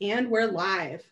And 0.00 0.28
we're 0.28 0.50
live. 0.50 1.04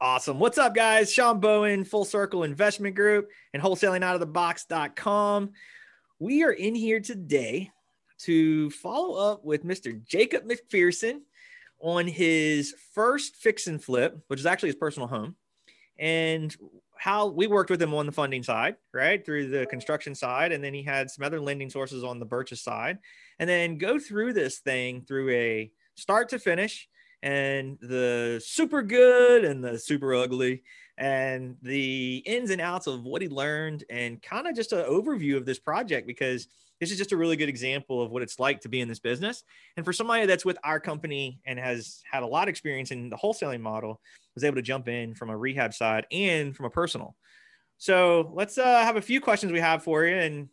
Awesome. 0.00 0.40
What's 0.40 0.58
up, 0.58 0.74
guys? 0.74 1.12
Sean 1.12 1.38
Bowen, 1.38 1.84
Full 1.84 2.04
Circle 2.04 2.42
Investment 2.42 2.96
Group, 2.96 3.30
and 3.54 3.62
wholesalingoutofthebox.com. 3.62 5.50
We 6.18 6.42
are 6.42 6.50
in 6.50 6.74
here 6.74 6.98
today 6.98 7.70
to 8.22 8.70
follow 8.70 9.32
up 9.32 9.44
with 9.44 9.64
Mr. 9.64 10.04
Jacob 10.04 10.42
McPherson 10.44 11.20
on 11.78 12.08
his 12.08 12.74
first 12.94 13.36
fix 13.36 13.68
and 13.68 13.82
flip, 13.82 14.18
which 14.26 14.40
is 14.40 14.46
actually 14.46 14.70
his 14.70 14.76
personal 14.76 15.06
home, 15.06 15.36
and 16.00 16.56
how 16.96 17.28
we 17.28 17.46
worked 17.46 17.70
with 17.70 17.80
him 17.80 17.94
on 17.94 18.06
the 18.06 18.12
funding 18.12 18.42
side, 18.42 18.74
right? 18.92 19.24
Through 19.24 19.50
the 19.50 19.66
construction 19.66 20.16
side. 20.16 20.50
And 20.50 20.64
then 20.64 20.74
he 20.74 20.82
had 20.82 21.10
some 21.10 21.24
other 21.24 21.40
lending 21.40 21.70
sources 21.70 22.02
on 22.02 22.18
the 22.18 22.26
purchase 22.26 22.60
side. 22.60 22.98
And 23.38 23.48
then 23.48 23.78
go 23.78 24.00
through 24.00 24.32
this 24.32 24.58
thing 24.58 25.02
through 25.06 25.30
a 25.30 25.70
start 25.94 26.30
to 26.30 26.40
finish 26.40 26.88
and 27.22 27.78
the 27.80 28.40
super 28.44 28.82
good 28.82 29.44
and 29.44 29.62
the 29.62 29.78
super 29.78 30.14
ugly 30.14 30.62
and 30.96 31.56
the 31.62 32.18
ins 32.26 32.50
and 32.50 32.60
outs 32.60 32.86
of 32.86 33.04
what 33.04 33.22
he 33.22 33.28
learned 33.28 33.84
and 33.88 34.20
kind 34.22 34.46
of 34.46 34.54
just 34.54 34.72
an 34.72 34.84
overview 34.84 35.36
of 35.36 35.46
this 35.46 35.58
project 35.58 36.06
because 36.06 36.48
this 36.80 36.92
is 36.92 36.98
just 36.98 37.12
a 37.12 37.16
really 37.16 37.36
good 37.36 37.48
example 37.48 38.02
of 38.02 38.10
what 38.10 38.22
it's 38.22 38.38
like 38.38 38.60
to 38.60 38.68
be 38.68 38.80
in 38.80 38.88
this 38.88 39.00
business. 39.00 39.42
And 39.76 39.84
for 39.84 39.92
somebody 39.92 40.26
that's 40.26 40.44
with 40.44 40.58
our 40.62 40.78
company 40.78 41.40
and 41.44 41.58
has 41.58 42.02
had 42.10 42.22
a 42.22 42.26
lot 42.26 42.44
of 42.44 42.50
experience 42.50 42.90
in 42.90 43.10
the 43.10 43.16
wholesaling 43.16 43.60
model 43.60 44.00
was 44.34 44.44
able 44.44 44.56
to 44.56 44.62
jump 44.62 44.88
in 44.88 45.14
from 45.14 45.30
a 45.30 45.36
rehab 45.36 45.74
side 45.74 46.06
and 46.12 46.54
from 46.54 46.66
a 46.66 46.70
personal. 46.70 47.16
So 47.78 48.30
let's 48.34 48.58
uh, 48.58 48.64
have 48.64 48.96
a 48.96 49.02
few 49.02 49.20
questions 49.20 49.52
we 49.52 49.60
have 49.60 49.82
for 49.82 50.04
you 50.04 50.16
and 50.16 50.48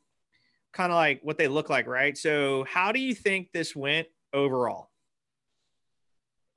kind 0.74 0.92
of 0.92 0.96
like 0.96 1.22
what 1.24 1.38
they 1.38 1.48
look 1.48 1.70
like 1.70 1.88
right? 1.88 2.18
So 2.18 2.66
how 2.66 2.92
do 2.92 3.00
you 3.00 3.14
think 3.14 3.52
this 3.52 3.76
went 3.76 4.08
overall 4.34 4.90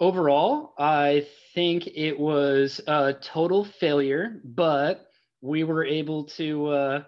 overall, 0.00 0.74
I 0.78 1.26
think 1.54 1.86
it 1.86 2.18
was 2.18 2.80
a 2.86 3.14
total 3.14 3.64
failure, 3.64 4.40
but 4.44 5.08
we 5.40 5.64
were 5.64 5.84
able 5.84 6.24
to 6.24 6.66
uh, 6.68 7.02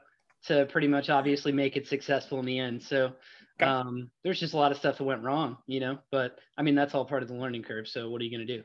to 0.46 0.66
pretty 0.66 0.88
much 0.88 1.10
obviously 1.10 1.52
make 1.52 1.76
it 1.76 1.86
successful 1.86 2.38
in 2.38 2.46
the 2.46 2.58
end. 2.58 2.82
So 2.82 3.12
um, 3.60 4.10
there's 4.24 4.40
just 4.40 4.54
a 4.54 4.56
lot 4.56 4.72
of 4.72 4.78
stuff 4.78 4.98
that 4.98 5.04
went 5.04 5.22
wrong, 5.22 5.58
you 5.66 5.80
know. 5.80 5.98
But 6.10 6.38
I 6.56 6.62
mean, 6.62 6.74
that's 6.74 6.94
all 6.94 7.04
part 7.04 7.22
of 7.22 7.28
the 7.28 7.34
learning 7.34 7.62
curve. 7.62 7.88
So 7.88 8.08
what 8.08 8.20
are 8.20 8.24
you 8.24 8.36
going 8.36 8.46
to 8.46 8.56
do? 8.58 8.64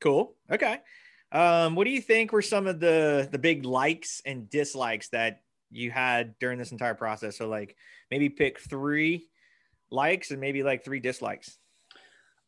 Cool. 0.00 0.34
Okay. 0.50 0.78
Um, 1.32 1.74
what 1.74 1.84
do 1.84 1.90
you 1.90 2.00
think 2.00 2.32
were 2.32 2.42
some 2.42 2.66
of 2.66 2.80
the 2.80 3.28
the 3.30 3.38
big 3.38 3.64
likes 3.64 4.22
and 4.24 4.48
dislikes 4.48 5.08
that 5.08 5.40
you 5.70 5.90
had 5.90 6.38
during 6.38 6.58
this 6.58 6.72
entire 6.72 6.94
process? 6.94 7.36
So 7.38 7.48
like 7.48 7.76
maybe 8.10 8.28
pick 8.28 8.60
three 8.60 9.28
likes 9.90 10.30
and 10.30 10.40
maybe 10.40 10.62
like 10.62 10.84
three 10.84 11.00
dislikes. 11.00 11.58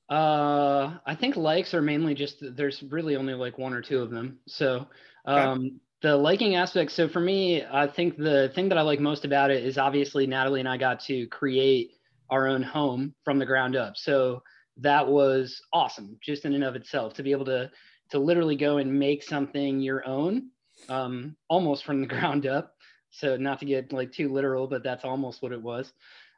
Uh, 0.08 0.98
I 1.04 1.14
think 1.14 1.36
likes 1.36 1.74
are 1.74 1.82
mainly 1.82 2.14
just 2.14 2.36
there's 2.40 2.82
really 2.82 3.16
only 3.16 3.34
like 3.34 3.58
one 3.58 3.74
or 3.74 3.82
two 3.82 4.00
of 4.00 4.10
them. 4.10 4.38
So, 4.46 4.86
um, 5.26 5.58
okay. 5.58 5.70
the 6.02 6.16
liking 6.16 6.54
aspect. 6.54 6.92
So 6.92 7.08
for 7.08 7.20
me, 7.20 7.64
I 7.64 7.86
think 7.86 8.16
the 8.16 8.50
thing 8.54 8.70
that 8.70 8.78
I 8.78 8.82
like 8.82 9.00
most 9.00 9.24
about 9.24 9.50
it 9.50 9.64
is 9.64 9.76
obviously 9.76 10.26
Natalie 10.26 10.60
and 10.60 10.68
I 10.68 10.78
got 10.78 11.00
to 11.04 11.26
create 11.26 11.90
our 12.30 12.46
own 12.46 12.62
home 12.62 13.14
from 13.24 13.38
the 13.38 13.46
ground 13.46 13.76
up. 13.76 13.96
So 13.96 14.42
that 14.78 15.06
was 15.06 15.60
awesome, 15.72 16.18
just 16.22 16.44
in 16.44 16.54
and 16.54 16.64
of 16.64 16.76
itself, 16.76 17.14
to 17.14 17.22
be 17.22 17.32
able 17.32 17.46
to 17.46 17.70
to 18.10 18.18
literally 18.18 18.56
go 18.56 18.78
and 18.78 18.98
make 18.98 19.22
something 19.22 19.80
your 19.80 20.06
own, 20.06 20.50
um, 20.88 21.36
almost 21.48 21.84
from 21.84 22.00
the 22.00 22.06
ground 22.14 22.46
up. 22.46 22.74
So 23.10 23.36
not 23.36 23.60
to 23.60 23.66
get 23.66 23.92
like 23.92 24.12
too 24.12 24.32
literal, 24.32 24.66
but 24.66 24.82
that's 24.82 25.04
almost 25.04 25.42
what 25.42 25.52
it 25.52 25.60
was. 25.60 25.92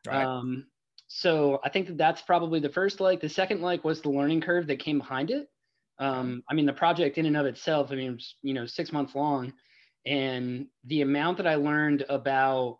Right. 0.06 0.24
Um, 0.24 0.66
so 1.12 1.58
I 1.64 1.70
think 1.70 1.88
that 1.88 1.98
that's 1.98 2.22
probably 2.22 2.60
the 2.60 2.68
first 2.68 3.00
like. 3.00 3.20
The 3.20 3.28
second 3.28 3.62
like 3.62 3.82
was 3.82 4.00
the 4.00 4.10
learning 4.10 4.42
curve 4.42 4.68
that 4.68 4.78
came 4.78 4.98
behind 4.98 5.32
it. 5.32 5.48
Um, 5.98 6.44
I 6.48 6.54
mean, 6.54 6.66
the 6.66 6.72
project 6.72 7.18
in 7.18 7.26
and 7.26 7.36
of 7.36 7.46
itself, 7.46 7.90
I 7.90 7.96
mean, 7.96 8.10
it 8.12 8.14
was, 8.14 8.36
you 8.42 8.54
know, 8.54 8.64
six 8.64 8.92
months 8.92 9.16
long, 9.16 9.52
and 10.06 10.68
the 10.84 11.00
amount 11.00 11.38
that 11.38 11.48
I 11.48 11.56
learned 11.56 12.04
about 12.08 12.78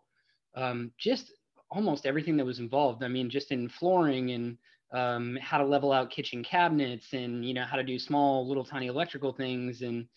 um, 0.55 0.93
just 0.97 1.33
almost 1.69 2.05
everything 2.05 2.37
that 2.37 2.45
was 2.45 2.59
involved. 2.59 3.03
I 3.03 3.09
mean, 3.09 3.29
just 3.29 3.51
in 3.51 3.67
flooring 3.67 4.31
and 4.31 4.57
um, 4.93 5.37
how 5.41 5.57
to 5.57 5.65
level 5.65 5.91
out 5.91 6.09
kitchen 6.09 6.41
cabinets 6.41 7.11
and 7.11 7.43
you 7.43 7.53
know 7.53 7.65
how 7.65 7.75
to 7.75 7.83
do 7.83 7.99
small 7.99 8.47
little 8.47 8.63
tiny 8.63 8.87
electrical 8.87 9.33
things 9.33 9.81
and 9.81 10.07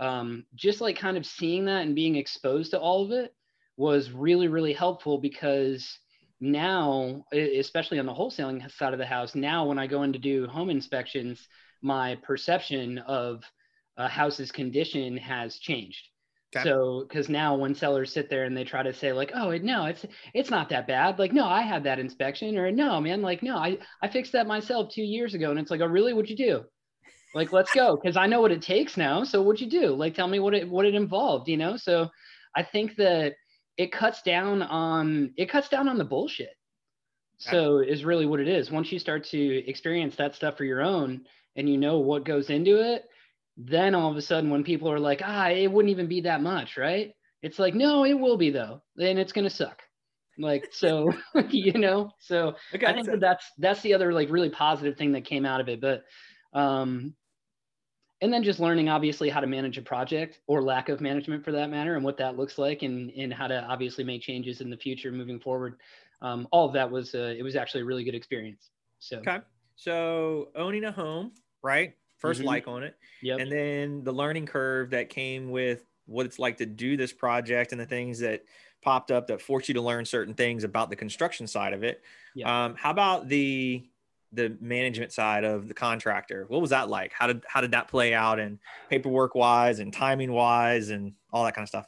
um, 0.00 0.44
just 0.56 0.80
like 0.80 0.98
kind 0.98 1.16
of 1.16 1.24
seeing 1.24 1.66
that 1.66 1.82
and 1.82 1.94
being 1.94 2.16
exposed 2.16 2.72
to 2.72 2.80
all 2.80 3.04
of 3.04 3.12
it 3.12 3.32
was 3.76 4.10
really 4.10 4.48
really 4.48 4.72
helpful 4.72 5.18
because 5.18 5.98
now, 6.40 7.24
especially 7.32 7.98
on 7.98 8.06
the 8.06 8.14
wholesaling 8.14 8.70
side 8.72 8.92
of 8.92 8.98
the 8.98 9.06
house, 9.06 9.34
now 9.34 9.66
when 9.66 9.78
I 9.78 9.86
go 9.86 10.02
in 10.02 10.12
to 10.12 10.18
do 10.18 10.46
home 10.46 10.70
inspections, 10.70 11.46
my 11.82 12.16
perception 12.22 12.98
of 12.98 13.42
a 13.96 14.08
house's 14.08 14.50
condition 14.50 15.16
has 15.18 15.58
changed. 15.58 16.08
Okay. 16.56 16.64
So, 16.64 17.04
because 17.06 17.28
now 17.28 17.54
when 17.54 17.76
sellers 17.76 18.12
sit 18.12 18.28
there 18.28 18.44
and 18.44 18.56
they 18.56 18.64
try 18.64 18.82
to 18.82 18.92
say 18.92 19.12
like, 19.12 19.30
oh 19.34 19.56
no, 19.58 19.84
it's 19.84 20.04
it's 20.34 20.50
not 20.50 20.70
that 20.70 20.88
bad. 20.88 21.18
Like, 21.18 21.32
no, 21.32 21.46
I 21.46 21.62
had 21.62 21.84
that 21.84 22.00
inspection, 22.00 22.58
or 22.58 22.72
no, 22.72 23.00
man, 23.00 23.22
like, 23.22 23.42
no, 23.42 23.56
I 23.56 23.78
I 24.02 24.08
fixed 24.08 24.32
that 24.32 24.48
myself 24.48 24.92
two 24.92 25.02
years 25.02 25.34
ago, 25.34 25.50
and 25.50 25.60
it's 25.60 25.70
like, 25.70 25.80
oh 25.80 25.86
really? 25.86 26.12
What'd 26.12 26.30
you 26.30 26.36
do? 26.36 26.64
Like, 27.34 27.52
let's 27.52 27.72
go, 27.72 27.96
because 27.96 28.16
I 28.16 28.26
know 28.26 28.40
what 28.40 28.50
it 28.50 28.62
takes 28.62 28.96
now. 28.96 29.22
So, 29.22 29.42
what'd 29.42 29.60
you 29.60 29.70
do? 29.70 29.94
Like, 29.94 30.14
tell 30.14 30.26
me 30.26 30.40
what 30.40 30.54
it 30.54 30.68
what 30.68 30.86
it 30.86 30.96
involved. 30.96 31.48
You 31.48 31.56
know. 31.56 31.76
So, 31.76 32.08
I 32.56 32.64
think 32.64 32.96
that 32.96 33.34
it 33.80 33.92
cuts 33.92 34.20
down 34.20 34.60
on 34.60 35.32
it 35.38 35.48
cuts 35.48 35.70
down 35.70 35.88
on 35.88 35.96
the 35.96 36.04
bullshit. 36.04 36.54
So 37.38 37.78
is 37.78 38.04
really 38.04 38.26
what 38.26 38.40
it 38.40 38.48
is. 38.48 38.70
Once 38.70 38.92
you 38.92 38.98
start 38.98 39.24
to 39.28 39.66
experience 39.66 40.14
that 40.16 40.34
stuff 40.34 40.58
for 40.58 40.64
your 40.64 40.82
own 40.82 41.22
and 41.56 41.66
you 41.66 41.78
know 41.78 41.98
what 41.98 42.26
goes 42.26 42.50
into 42.50 42.78
it 42.78 43.04
then 43.56 43.94
all 43.94 44.10
of 44.10 44.16
a 44.16 44.22
sudden 44.22 44.50
when 44.50 44.62
people 44.62 44.90
are 44.92 44.98
like 44.98 45.22
ah 45.24 45.48
it 45.48 45.72
wouldn't 45.72 45.90
even 45.90 46.06
be 46.06 46.20
that 46.20 46.42
much 46.42 46.76
right? 46.76 47.14
It's 47.42 47.58
like 47.58 47.74
no 47.74 48.04
it 48.04 48.12
will 48.12 48.36
be 48.36 48.50
though 48.50 48.82
then 48.96 49.16
it's 49.16 49.32
going 49.32 49.48
to 49.48 49.56
suck. 49.62 49.80
Like 50.38 50.68
so 50.72 51.10
you 51.48 51.72
know? 51.72 52.10
So 52.18 52.56
okay, 52.74 52.86
i 52.86 52.92
think 52.92 53.06
so. 53.06 53.12
that 53.12 53.20
that's 53.20 53.46
that's 53.56 53.80
the 53.80 53.94
other 53.94 54.12
like 54.12 54.30
really 54.30 54.50
positive 54.50 54.98
thing 54.98 55.12
that 55.12 55.24
came 55.24 55.46
out 55.46 55.62
of 55.62 55.70
it 55.70 55.80
but 55.80 56.04
um 56.52 57.14
and 58.22 58.32
then 58.32 58.42
just 58.42 58.60
learning 58.60 58.88
obviously 58.88 59.28
how 59.28 59.40
to 59.40 59.46
manage 59.46 59.78
a 59.78 59.82
project 59.82 60.40
or 60.46 60.62
lack 60.62 60.88
of 60.88 61.00
management 61.00 61.44
for 61.44 61.52
that 61.52 61.70
matter 61.70 61.96
and 61.96 62.04
what 62.04 62.16
that 62.18 62.36
looks 62.36 62.58
like 62.58 62.82
and, 62.82 63.10
and 63.16 63.32
how 63.32 63.46
to 63.46 63.62
obviously 63.64 64.04
make 64.04 64.22
changes 64.22 64.60
in 64.60 64.70
the 64.70 64.76
future 64.76 65.10
moving 65.10 65.40
forward 65.40 65.76
um, 66.22 66.46
all 66.50 66.66
of 66.66 66.72
that 66.74 66.90
was 66.90 67.14
uh, 67.14 67.34
it 67.36 67.42
was 67.42 67.56
actually 67.56 67.80
a 67.80 67.84
really 67.84 68.04
good 68.04 68.14
experience 68.14 68.70
so 68.98 69.18
okay 69.18 69.38
so 69.76 70.48
owning 70.54 70.84
a 70.84 70.92
home 70.92 71.32
right 71.62 71.94
1st 72.22 72.36
mm-hmm. 72.36 72.44
like 72.44 72.68
on 72.68 72.82
it 72.82 72.96
yep. 73.22 73.40
and 73.40 73.50
then 73.50 74.04
the 74.04 74.12
learning 74.12 74.46
curve 74.46 74.90
that 74.90 75.08
came 75.08 75.50
with 75.50 75.84
what 76.06 76.26
it's 76.26 76.38
like 76.38 76.58
to 76.58 76.66
do 76.66 76.96
this 76.96 77.12
project 77.12 77.72
and 77.72 77.80
the 77.80 77.86
things 77.86 78.18
that 78.18 78.44
popped 78.82 79.10
up 79.10 79.26
that 79.26 79.40
forced 79.40 79.68
you 79.68 79.74
to 79.74 79.80
learn 79.80 80.04
certain 80.04 80.34
things 80.34 80.64
about 80.64 80.90
the 80.90 80.96
construction 80.96 81.46
side 81.46 81.72
of 81.72 81.82
it 81.82 82.02
yeah. 82.34 82.64
um, 82.64 82.74
how 82.76 82.90
about 82.90 83.28
the 83.28 83.86
the 84.32 84.56
management 84.60 85.12
side 85.12 85.44
of 85.44 85.68
the 85.68 85.74
contractor. 85.74 86.44
What 86.48 86.60
was 86.60 86.70
that 86.70 86.88
like? 86.88 87.12
How 87.12 87.26
did 87.26 87.44
how 87.48 87.60
did 87.60 87.72
that 87.72 87.88
play 87.88 88.14
out 88.14 88.38
and 88.38 88.58
paperwork 88.88 89.34
wise 89.34 89.80
and 89.80 89.92
timing 89.92 90.32
wise 90.32 90.90
and 90.90 91.12
all 91.32 91.44
that 91.44 91.54
kind 91.54 91.64
of 91.64 91.68
stuff? 91.68 91.86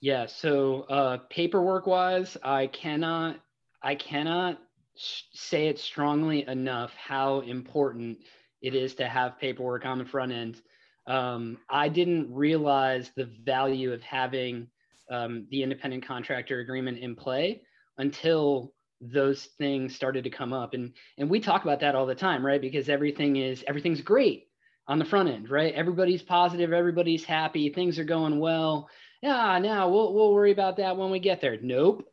Yeah, 0.00 0.26
so 0.26 0.82
uh, 0.82 1.18
paperwork 1.30 1.86
wise, 1.86 2.36
I 2.42 2.66
cannot 2.66 3.36
I 3.82 3.94
cannot 3.94 4.58
say 4.96 5.68
it 5.68 5.78
strongly 5.78 6.46
enough 6.46 6.94
how 6.94 7.40
important 7.40 8.18
it 8.62 8.74
is 8.74 8.94
to 8.96 9.08
have 9.08 9.38
paperwork 9.38 9.84
on 9.84 9.98
the 9.98 10.04
front 10.04 10.32
end. 10.32 10.60
Um, 11.06 11.58
I 11.68 11.88
didn't 11.88 12.32
realize 12.32 13.10
the 13.14 13.30
value 13.44 13.92
of 13.92 14.02
having 14.02 14.68
um, 15.10 15.46
the 15.50 15.62
independent 15.62 16.06
contractor 16.06 16.60
agreement 16.60 16.98
in 16.98 17.14
play 17.14 17.62
until 17.98 18.72
those 19.12 19.46
things 19.58 19.94
started 19.94 20.24
to 20.24 20.30
come 20.30 20.52
up. 20.52 20.74
And 20.74 20.92
and 21.18 21.28
we 21.28 21.40
talk 21.40 21.64
about 21.64 21.80
that 21.80 21.94
all 21.94 22.06
the 22.06 22.14
time 22.14 22.44
right? 22.44 22.60
Because 22.60 22.88
everything 22.88 23.36
is 23.36 23.64
everything's 23.66 24.00
great 24.00 24.48
on 24.86 24.98
the 24.98 25.04
front 25.04 25.28
end 25.28 25.50
right? 25.50 25.74
Everybody's 25.74 26.22
positive 26.22 26.72
everybody's 26.72 27.24
happy 27.24 27.70
things 27.70 27.98
are 27.98 28.04
going 28.04 28.38
well. 28.38 28.88
Yeah 29.22 29.58
now 29.58 29.88
we'll, 29.88 30.12
we'll 30.14 30.34
worry 30.34 30.52
about 30.52 30.76
that 30.78 30.96
when 30.96 31.10
we 31.10 31.18
get 31.18 31.40
there. 31.40 31.58
Nope. 31.62 32.06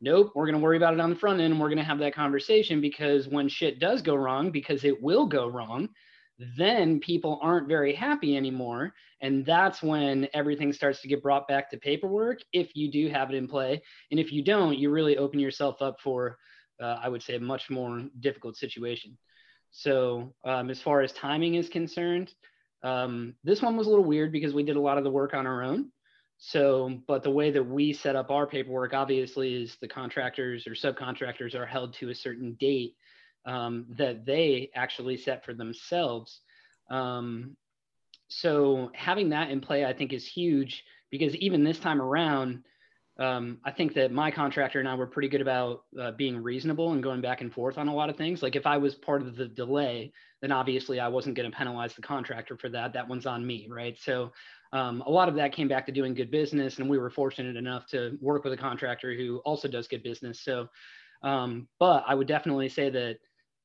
Nope. 0.00 0.32
We're 0.34 0.46
going 0.46 0.58
to 0.58 0.62
worry 0.62 0.76
about 0.76 0.94
it 0.94 1.00
on 1.00 1.10
the 1.10 1.16
front 1.16 1.40
end 1.40 1.52
and 1.52 1.60
we're 1.60 1.68
going 1.68 1.78
to 1.78 1.84
have 1.84 2.00
that 2.00 2.14
conversation 2.14 2.80
because 2.80 3.26
when 3.28 3.48
shit 3.48 3.78
does 3.78 4.02
go 4.02 4.14
wrong 4.14 4.50
because 4.50 4.84
it 4.84 5.02
will 5.02 5.26
go 5.26 5.48
wrong 5.48 5.88
then 6.38 7.00
people 7.00 7.38
aren't 7.42 7.68
very 7.68 7.94
happy 7.94 8.36
anymore. 8.36 8.92
And 9.20 9.44
that's 9.46 9.82
when 9.82 10.28
everything 10.34 10.72
starts 10.72 11.00
to 11.00 11.08
get 11.08 11.22
brought 11.22 11.48
back 11.48 11.70
to 11.70 11.78
paperwork 11.78 12.40
if 12.52 12.74
you 12.74 12.90
do 12.90 13.08
have 13.08 13.30
it 13.30 13.36
in 13.36 13.48
play. 13.48 13.82
And 14.10 14.20
if 14.20 14.32
you 14.32 14.44
don't, 14.44 14.78
you 14.78 14.90
really 14.90 15.16
open 15.16 15.38
yourself 15.38 15.80
up 15.80 15.96
for, 16.02 16.36
uh, 16.82 16.98
I 17.02 17.08
would 17.08 17.22
say, 17.22 17.36
a 17.36 17.40
much 17.40 17.70
more 17.70 18.04
difficult 18.20 18.56
situation. 18.56 19.16
So, 19.70 20.34
um, 20.44 20.70
as 20.70 20.80
far 20.80 21.00
as 21.02 21.12
timing 21.12 21.54
is 21.54 21.68
concerned, 21.68 22.32
um, 22.82 23.34
this 23.42 23.62
one 23.62 23.76
was 23.76 23.86
a 23.86 23.90
little 23.90 24.04
weird 24.04 24.32
because 24.32 24.54
we 24.54 24.62
did 24.62 24.76
a 24.76 24.80
lot 24.80 24.98
of 24.98 25.04
the 25.04 25.10
work 25.10 25.34
on 25.34 25.46
our 25.46 25.62
own. 25.62 25.90
So, 26.38 27.00
but 27.08 27.22
the 27.22 27.30
way 27.30 27.50
that 27.50 27.62
we 27.62 27.92
set 27.94 28.14
up 28.14 28.30
our 28.30 28.46
paperwork 28.46 28.92
obviously 28.92 29.54
is 29.54 29.76
the 29.80 29.88
contractors 29.88 30.66
or 30.66 30.72
subcontractors 30.72 31.54
are 31.54 31.66
held 31.66 31.94
to 31.94 32.10
a 32.10 32.14
certain 32.14 32.56
date 32.60 32.94
um, 33.46 33.86
that 33.96 34.26
they 34.26 34.70
actually 34.74 35.16
set 35.16 35.44
for 35.44 35.54
themselves. 35.54 36.40
Um, 36.90 37.56
so 38.28 38.90
having 38.94 39.30
that 39.30 39.50
in 39.50 39.60
play, 39.60 39.84
I 39.84 39.92
think, 39.92 40.12
is 40.12 40.26
huge 40.26 40.84
because 41.10 41.34
even 41.36 41.64
this 41.64 41.78
time 41.78 42.02
around, 42.02 42.64
um, 43.18 43.58
I 43.64 43.70
think 43.70 43.94
that 43.94 44.12
my 44.12 44.30
contractor 44.30 44.78
and 44.78 44.88
I 44.88 44.94
were 44.94 45.06
pretty 45.06 45.28
good 45.28 45.40
about 45.40 45.84
uh, 45.98 46.10
being 46.10 46.42
reasonable 46.42 46.92
and 46.92 47.02
going 47.02 47.22
back 47.22 47.40
and 47.40 47.52
forth 47.52 47.78
on 47.78 47.88
a 47.88 47.94
lot 47.94 48.10
of 48.10 48.16
things. 48.16 48.42
Like 48.42 48.56
if 48.56 48.66
I 48.66 48.76
was 48.76 48.94
part 48.94 49.22
of 49.22 49.36
the 49.36 49.46
delay, 49.46 50.12
then 50.42 50.52
obviously 50.52 51.00
I 51.00 51.08
wasn't 51.08 51.36
going 51.36 51.50
to 51.50 51.56
penalize 51.56 51.94
the 51.94 52.02
contractor 52.02 52.58
for 52.58 52.68
that. 52.70 52.92
That 52.92 53.08
one's 53.08 53.24
on 53.24 53.46
me, 53.46 53.68
right? 53.70 53.96
So 53.98 54.32
um, 54.72 55.02
a 55.06 55.10
lot 55.10 55.28
of 55.28 55.34
that 55.36 55.52
came 55.52 55.68
back 55.68 55.86
to 55.86 55.92
doing 55.92 56.12
good 56.12 56.30
business, 56.30 56.78
and 56.78 56.90
we 56.90 56.98
were 56.98 57.08
fortunate 57.08 57.56
enough 57.56 57.86
to 57.86 58.18
work 58.20 58.44
with 58.44 58.52
a 58.52 58.56
contractor 58.56 59.14
who 59.14 59.38
also 59.46 59.68
does 59.68 59.88
good 59.88 60.02
business. 60.02 60.40
So, 60.40 60.68
um, 61.22 61.68
but 61.78 62.04
I 62.06 62.14
would 62.14 62.26
definitely 62.26 62.68
say 62.68 62.90
that 62.90 63.18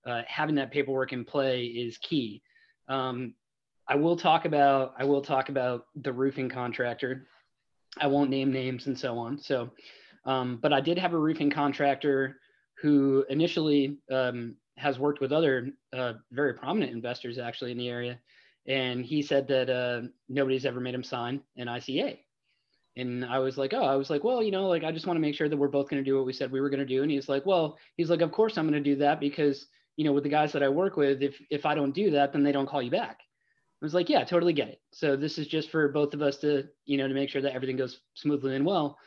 uh, 0.05 0.21
having 0.27 0.55
that 0.55 0.71
paperwork 0.71 1.13
in 1.13 1.25
play 1.25 1.63
is 1.65 1.97
key. 1.97 2.41
Um, 2.87 3.33
I 3.87 3.95
will 3.95 4.15
talk 4.15 4.45
about 4.45 4.93
I 4.97 5.03
will 5.03 5.21
talk 5.21 5.49
about 5.49 5.87
the 5.95 6.13
roofing 6.13 6.49
contractor. 6.49 7.27
I 7.99 8.07
won't 8.07 8.29
name 8.29 8.51
names 8.51 8.87
and 8.87 8.97
so 8.97 9.17
on. 9.17 9.37
So, 9.37 9.71
um, 10.25 10.59
but 10.61 10.71
I 10.71 10.81
did 10.81 10.97
have 10.97 11.13
a 11.13 11.17
roofing 11.17 11.49
contractor 11.49 12.37
who 12.81 13.25
initially 13.29 13.97
um, 14.09 14.55
has 14.77 14.97
worked 14.97 15.19
with 15.19 15.31
other 15.31 15.71
uh, 15.93 16.13
very 16.31 16.53
prominent 16.53 16.93
investors 16.93 17.37
actually 17.37 17.71
in 17.71 17.77
the 17.77 17.89
area, 17.89 18.19
and 18.65 19.05
he 19.05 19.21
said 19.21 19.47
that 19.49 19.69
uh, 19.69 20.07
nobody's 20.29 20.65
ever 20.65 20.79
made 20.79 20.95
him 20.95 21.03
sign 21.03 21.41
an 21.57 21.67
ICA. 21.67 22.17
And 22.97 23.23
I 23.25 23.39
was 23.39 23.57
like, 23.57 23.73
oh, 23.73 23.83
I 23.83 23.95
was 23.95 24.09
like, 24.09 24.23
well, 24.23 24.43
you 24.43 24.51
know, 24.51 24.67
like 24.67 24.83
I 24.83 24.91
just 24.91 25.07
want 25.07 25.15
to 25.15 25.21
make 25.21 25.35
sure 25.35 25.47
that 25.47 25.55
we're 25.57 25.69
both 25.69 25.89
going 25.89 26.03
to 26.03 26.09
do 26.09 26.17
what 26.17 26.25
we 26.25 26.33
said 26.33 26.51
we 26.51 26.59
were 26.59 26.69
going 26.69 26.81
to 26.81 26.85
do. 26.85 27.03
And 27.03 27.11
he's 27.11 27.29
like, 27.29 27.45
well, 27.45 27.77
he's 27.95 28.09
like, 28.09 28.21
of 28.21 28.31
course 28.31 28.57
I'm 28.57 28.69
going 28.69 28.83
to 28.83 28.89
do 28.89 28.97
that 28.97 29.19
because 29.19 29.67
you 30.01 30.07
know, 30.07 30.13
with 30.13 30.23
the 30.23 30.29
guys 30.29 30.51
that 30.53 30.63
I 30.63 30.69
work 30.69 30.97
with, 30.97 31.21
if 31.21 31.39
if 31.51 31.63
I 31.63 31.75
don't 31.75 31.93
do 31.93 32.09
that, 32.09 32.33
then 32.33 32.41
they 32.41 32.51
don't 32.51 32.67
call 32.67 32.81
you 32.81 32.89
back. 32.89 33.19
I 33.19 33.85
was 33.85 33.93
like, 33.93 34.09
yeah, 34.09 34.23
totally 34.23 34.51
get 34.51 34.69
it. 34.69 34.81
So 34.91 35.15
this 35.15 35.37
is 35.37 35.45
just 35.45 35.69
for 35.69 35.89
both 35.89 36.15
of 36.15 36.23
us 36.23 36.37
to, 36.37 36.63
you 36.85 36.97
know, 36.97 37.07
to 37.07 37.13
make 37.13 37.29
sure 37.29 37.43
that 37.43 37.53
everything 37.53 37.77
goes 37.77 37.99
smoothly 38.15 38.55
and 38.55 38.65
well. 38.65 38.97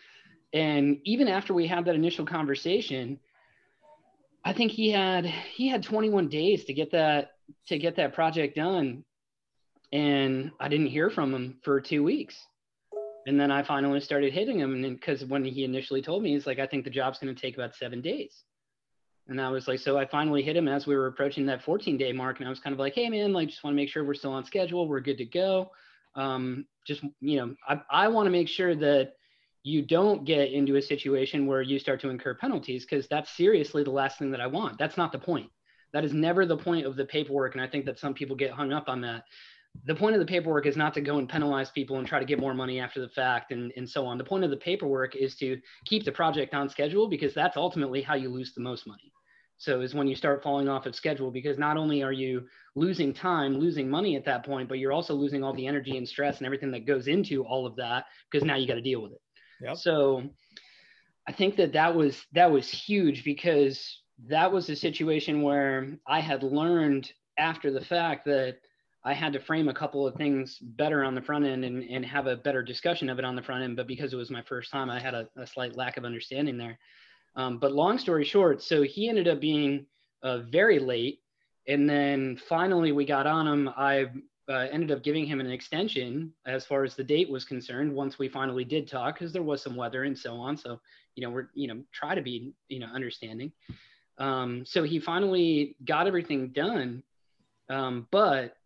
And 0.53 1.01
even 1.03 1.27
after 1.27 1.53
we 1.53 1.67
had 1.67 1.85
that 1.87 1.97
initial 1.97 2.25
conversation, 2.25 3.19
I 4.45 4.53
think 4.53 4.71
he 4.71 4.89
had 4.89 5.27
he 5.27 5.67
had 5.67 5.83
21 5.83 6.29
days 6.29 6.65
to 6.67 6.73
get 6.73 6.93
that 6.93 7.33
to 7.67 7.77
get 7.77 7.97
that 7.97 8.15
project 8.15 8.55
done. 8.55 9.05
And 9.93 10.53
I 10.61 10.69
didn't 10.69 10.87
hear 10.87 11.11
from 11.11 11.35
him 11.35 11.59
for 11.65 11.81
two 11.81 12.05
weeks. 12.05 12.37
And 13.27 13.41
then 13.41 13.51
I 13.51 13.65
finally 13.65 13.99
started 13.99 14.33
hitting 14.33 14.61
him. 14.61 14.85
And 14.85 14.95
because 14.95 15.25
when 15.25 15.45
he 15.45 15.65
initially 15.65 16.03
told 16.03 16.23
me, 16.23 16.35
he's 16.35 16.47
like, 16.47 16.61
I 16.61 16.69
think 16.69 16.85
the 16.85 16.91
job's 16.91 17.19
going 17.19 17.35
to 17.35 17.41
take 17.41 17.57
about 17.57 17.75
seven 17.75 18.01
days. 18.01 18.45
And 19.29 19.41
I 19.41 19.49
was 19.49 19.67
like, 19.67 19.81
so 19.81 19.97
I 19.97 20.07
finally 20.07 20.43
hit 20.43 20.57
him 20.57 20.69
as 20.69 20.87
we 20.87 20.97
were 20.97 21.07
approaching 21.07 21.47
that 21.47 21.63
14 21.63 21.97
day 21.97 22.13
mark. 22.13 22.39
And 22.39 22.47
I 22.47 22.51
was 22.51 22.61
kind 22.61 22.75
of 22.75 22.81
like, 22.81 22.95
hey, 22.95 23.09
man, 23.09 23.33
like, 23.33 23.49
just 23.49 23.65
want 23.65 23.73
to 23.75 23.77
make 23.77 23.89
sure 23.89 24.05
we're 24.05 24.15
still 24.15 24.33
on 24.33 24.45
schedule. 24.45 24.87
We're 24.87 25.01
good 25.01 25.19
to 25.19 25.25
go. 25.25 25.71
Um, 26.15 26.67
just, 26.87 27.03
you 27.21 27.39
know, 27.39 27.55
I, 27.67 27.81
I 27.91 28.09
want 28.09 28.27
to 28.27 28.31
make 28.31 28.49
sure 28.49 28.75
that 28.77 29.15
you 29.63 29.81
don't 29.81 30.27
get 30.27 30.53
into 30.53 30.77
a 30.77 30.83
situation 30.83 31.47
where 31.47 31.63
you 31.63 31.79
start 31.79 32.01
to 32.03 32.11
incur 32.11 32.35
penalties 32.35 32.85
because 32.85 33.09
that's 33.09 33.35
seriously 33.35 33.83
the 33.83 33.91
last 33.91 34.19
thing 34.19 34.31
that 34.31 34.41
I 34.41 34.47
want. 34.47 34.79
That's 34.79 34.99
not 34.99 35.11
the 35.11 35.19
point. 35.19 35.51
That 35.95 36.05
is 36.05 36.13
never 36.13 36.45
the 36.45 36.57
point 36.57 36.85
of 36.85 36.97
the 36.97 37.07
paperwork. 37.07 37.55
And 37.55 37.63
I 37.63 37.67
think 37.67 37.87
that 37.87 37.99
some 37.99 38.13
people 38.13 38.37
get 38.37 38.51
hung 38.51 38.73
up 38.73 38.89
on 38.89 39.01
that. 39.01 39.25
The 39.87 39.95
point 39.95 40.15
of 40.15 40.21
the 40.21 40.27
paperwork 40.27 40.67
is 40.67 40.77
not 40.77 40.93
to 40.95 41.01
go 41.01 41.19
and 41.19 41.29
penalize 41.29 41.71
people 41.71 41.99
and 41.99 42.07
try 42.07 42.19
to 42.19 42.25
get 42.27 42.39
more 42.39 42.53
money 42.53 42.79
after 42.79 43.01
the 43.01 43.09
fact 43.09 43.53
and, 43.53 43.73
and 43.77 43.89
so 43.89 44.05
on. 44.05 44.19
The 44.19 44.25
point 44.25 44.45
of 44.45 44.51
the 44.51 44.57
paperwork 44.57 45.17
is 45.17 45.35
to 45.37 45.59
keep 45.87 46.05
the 46.05 46.13
project 46.13 46.53
on 46.53 46.69
schedule 46.69 47.09
because 47.09 47.33
that's 47.33 47.57
ultimately 47.57 48.03
how 48.03 48.15
you 48.15 48.29
lose 48.29 48.53
the 48.55 48.61
most 48.61 48.87
money. 48.87 49.14
So 49.57 49.81
is 49.81 49.95
when 49.95 50.09
you 50.09 50.17
start 50.17 50.43
falling 50.43 50.69
off 50.69 50.87
of 50.87 50.95
schedule 50.95 51.31
because 51.31 51.59
not 51.59 51.77
only 51.77 52.03
are 52.03 52.13
you 52.13 52.47
losing 52.75 53.15
time, 53.15 53.59
losing 53.59 53.89
money 53.89 54.17
at 54.17 54.25
that 54.25 54.45
point, 54.45 54.69
but 54.69 54.79
you're 54.79 54.93
also 54.93 55.15
losing 55.15 55.45
all 55.45 55.55
the 55.55 55.67
energy 55.67 55.97
and 55.97 56.09
stress 56.09 56.39
and 56.39 56.47
everything 56.47 56.73
that 56.73 56.87
goes 56.87 57.07
into 57.07 57.45
all 57.45 57.67
of 57.67 57.77
that 57.77 58.07
because 58.31 58.45
now 58.45 58.57
you 58.57 58.67
got 58.67 58.75
to 58.75 58.83
deal 58.83 59.01
with 59.01 59.13
it. 59.13 59.21
Yep. 59.63 59.77
So 59.77 60.23
I 61.27 61.33
think 61.33 61.57
that 61.57 61.73
that 61.73 61.95
was 61.95 62.25
that 62.33 62.51
was 62.51 62.69
huge 62.69 63.25
because 63.25 64.03
that 64.29 64.53
was 64.53 64.69
a 64.69 64.77
situation 64.77 65.43
where 65.43 65.99
I 66.07 66.21
had 66.21 66.43
learned 66.43 67.11
after 67.39 67.73
the 67.73 67.85
fact 67.85 68.27
that 68.27 68.59
I 69.05 69.13
had 69.13 69.35
to 69.35 69.41
frame 69.41 69.69
a 69.69 69.75
couple 69.75 70.07
of 70.07 70.15
things 70.15 70.59
better 70.59 71.05
on 71.05 71.15
the 71.15 71.21
front 71.21 71.45
end 71.45 71.65
and, 71.65 71.83
and 71.83 72.05
have 72.07 72.27
a 72.27 72.37
better 72.37 72.63
discussion 72.63 73.11
of 73.11 73.19
it 73.19 73.25
on 73.25 73.37
the 73.37 73.43
front 73.43 73.63
end. 73.63 73.77
But 73.77 73.87
because 73.87 74.13
it 74.13 74.17
was 74.17 74.31
my 74.31 74.43
first 74.43 74.71
time, 74.71 74.89
I 74.89 74.99
had 74.99 75.15
a, 75.15 75.29
a 75.37 75.47
slight 75.47 75.77
lack 75.77 75.97
of 75.97 76.05
understanding 76.05 76.57
there. 76.57 76.79
Um, 77.37 77.59
but 77.59 77.73
long 77.73 77.99
story 77.99 78.25
short, 78.25 78.63
so 78.63 78.83
he 78.83 79.09
ended 79.09 79.29
up 79.29 79.41
being 79.41 79.87
uh, 80.23 80.39
very 80.39 80.79
late. 80.79 81.21
And 81.67 81.89
then 81.89 82.37
finally 82.49 82.93
we 82.93 83.05
got 83.05 83.27
on 83.27 83.47
him. 83.47 83.71
I 83.77 84.07
uh, 84.49 84.67
ended 84.71 84.91
up 84.91 85.03
giving 85.03 85.25
him 85.25 85.41
an 85.41 85.51
extension 85.51 86.33
as 86.47 86.67
far 86.67 86.85
as 86.85 86.95
the 86.95 87.05
date 87.05 87.31
was 87.31 87.45
concerned 87.45 87.95
once 87.95 88.19
we 88.19 88.29
finally 88.29 88.65
did 88.65 88.87
talk 88.87 89.15
because 89.15 89.33
there 89.33 89.43
was 89.43 89.63
some 89.63 89.77
weather 89.77 90.05
and 90.05 90.19
so 90.19 90.35
on. 90.35 90.57
So, 90.57 90.81
you 91.15 91.23
know, 91.23 91.31
we're, 91.31 91.49
you 91.55 91.69
know, 91.69 91.83
try 91.93 92.15
to 92.15 92.23
be, 92.23 92.53
you 92.69 92.81
know, 92.81 92.87
understanding. 92.87 93.53
Um, 94.19 94.65
so 94.67 94.83
he 94.83 95.01
finally 95.01 95.77
got 95.85 96.07
everything 96.07 96.49
done. 96.49 97.03
Um, 97.71 98.07
but 98.11 98.57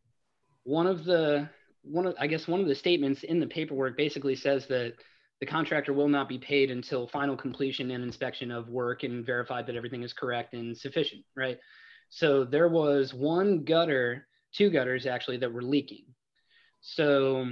one 0.65 0.87
of 0.87 1.05
the, 1.05 1.49
one 1.83 2.07
of, 2.07 2.17
I 2.19 2.27
guess 2.27 2.49
one 2.49 2.61
of 2.61 2.67
the 2.67 2.75
statements 2.75 3.23
in 3.23 3.39
the 3.39 3.47
paperwork 3.47 3.97
basically 3.97 4.35
says 4.35 4.67
that 4.67 4.95
the 5.41 5.47
contractor 5.47 5.93
will 5.93 6.09
not 6.09 6.29
be 6.29 6.39
paid 6.39 6.71
until 6.71 7.07
final 7.07 7.37
completion 7.37 7.91
and 7.91 8.03
inspection 8.03 8.51
of 8.51 8.69
work 8.69 9.03
and 9.05 9.25
verified 9.25 9.67
that 9.67 9.77
everything 9.77 10.03
is 10.03 10.13
correct 10.13 10.55
and 10.55 10.77
sufficient, 10.77 11.25
right? 11.37 11.59
So 12.11 12.45
there 12.45 12.69
was 12.69 13.15
one 13.15 13.65
gutter, 13.65 14.27
two 14.53 14.71
gutters 14.71 15.07
actually 15.07 15.37
that 15.39 15.53
were 15.53 15.63
leaking. 15.63 16.05
So 16.81 17.47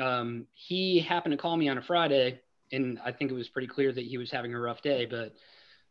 um, 0.00 0.46
he 0.54 1.00
happened 1.00 1.32
to 1.32 1.38
call 1.38 1.56
me 1.56 1.68
on 1.68 1.78
a 1.78 1.82
Friday, 1.82 2.40
and 2.72 2.98
I 3.04 3.12
think 3.12 3.30
it 3.30 3.34
was 3.34 3.48
pretty 3.48 3.68
clear 3.68 3.92
that 3.92 4.04
he 4.04 4.18
was 4.18 4.30
having 4.30 4.54
a 4.54 4.60
rough 4.60 4.82
day, 4.82 5.06
but 5.06 5.34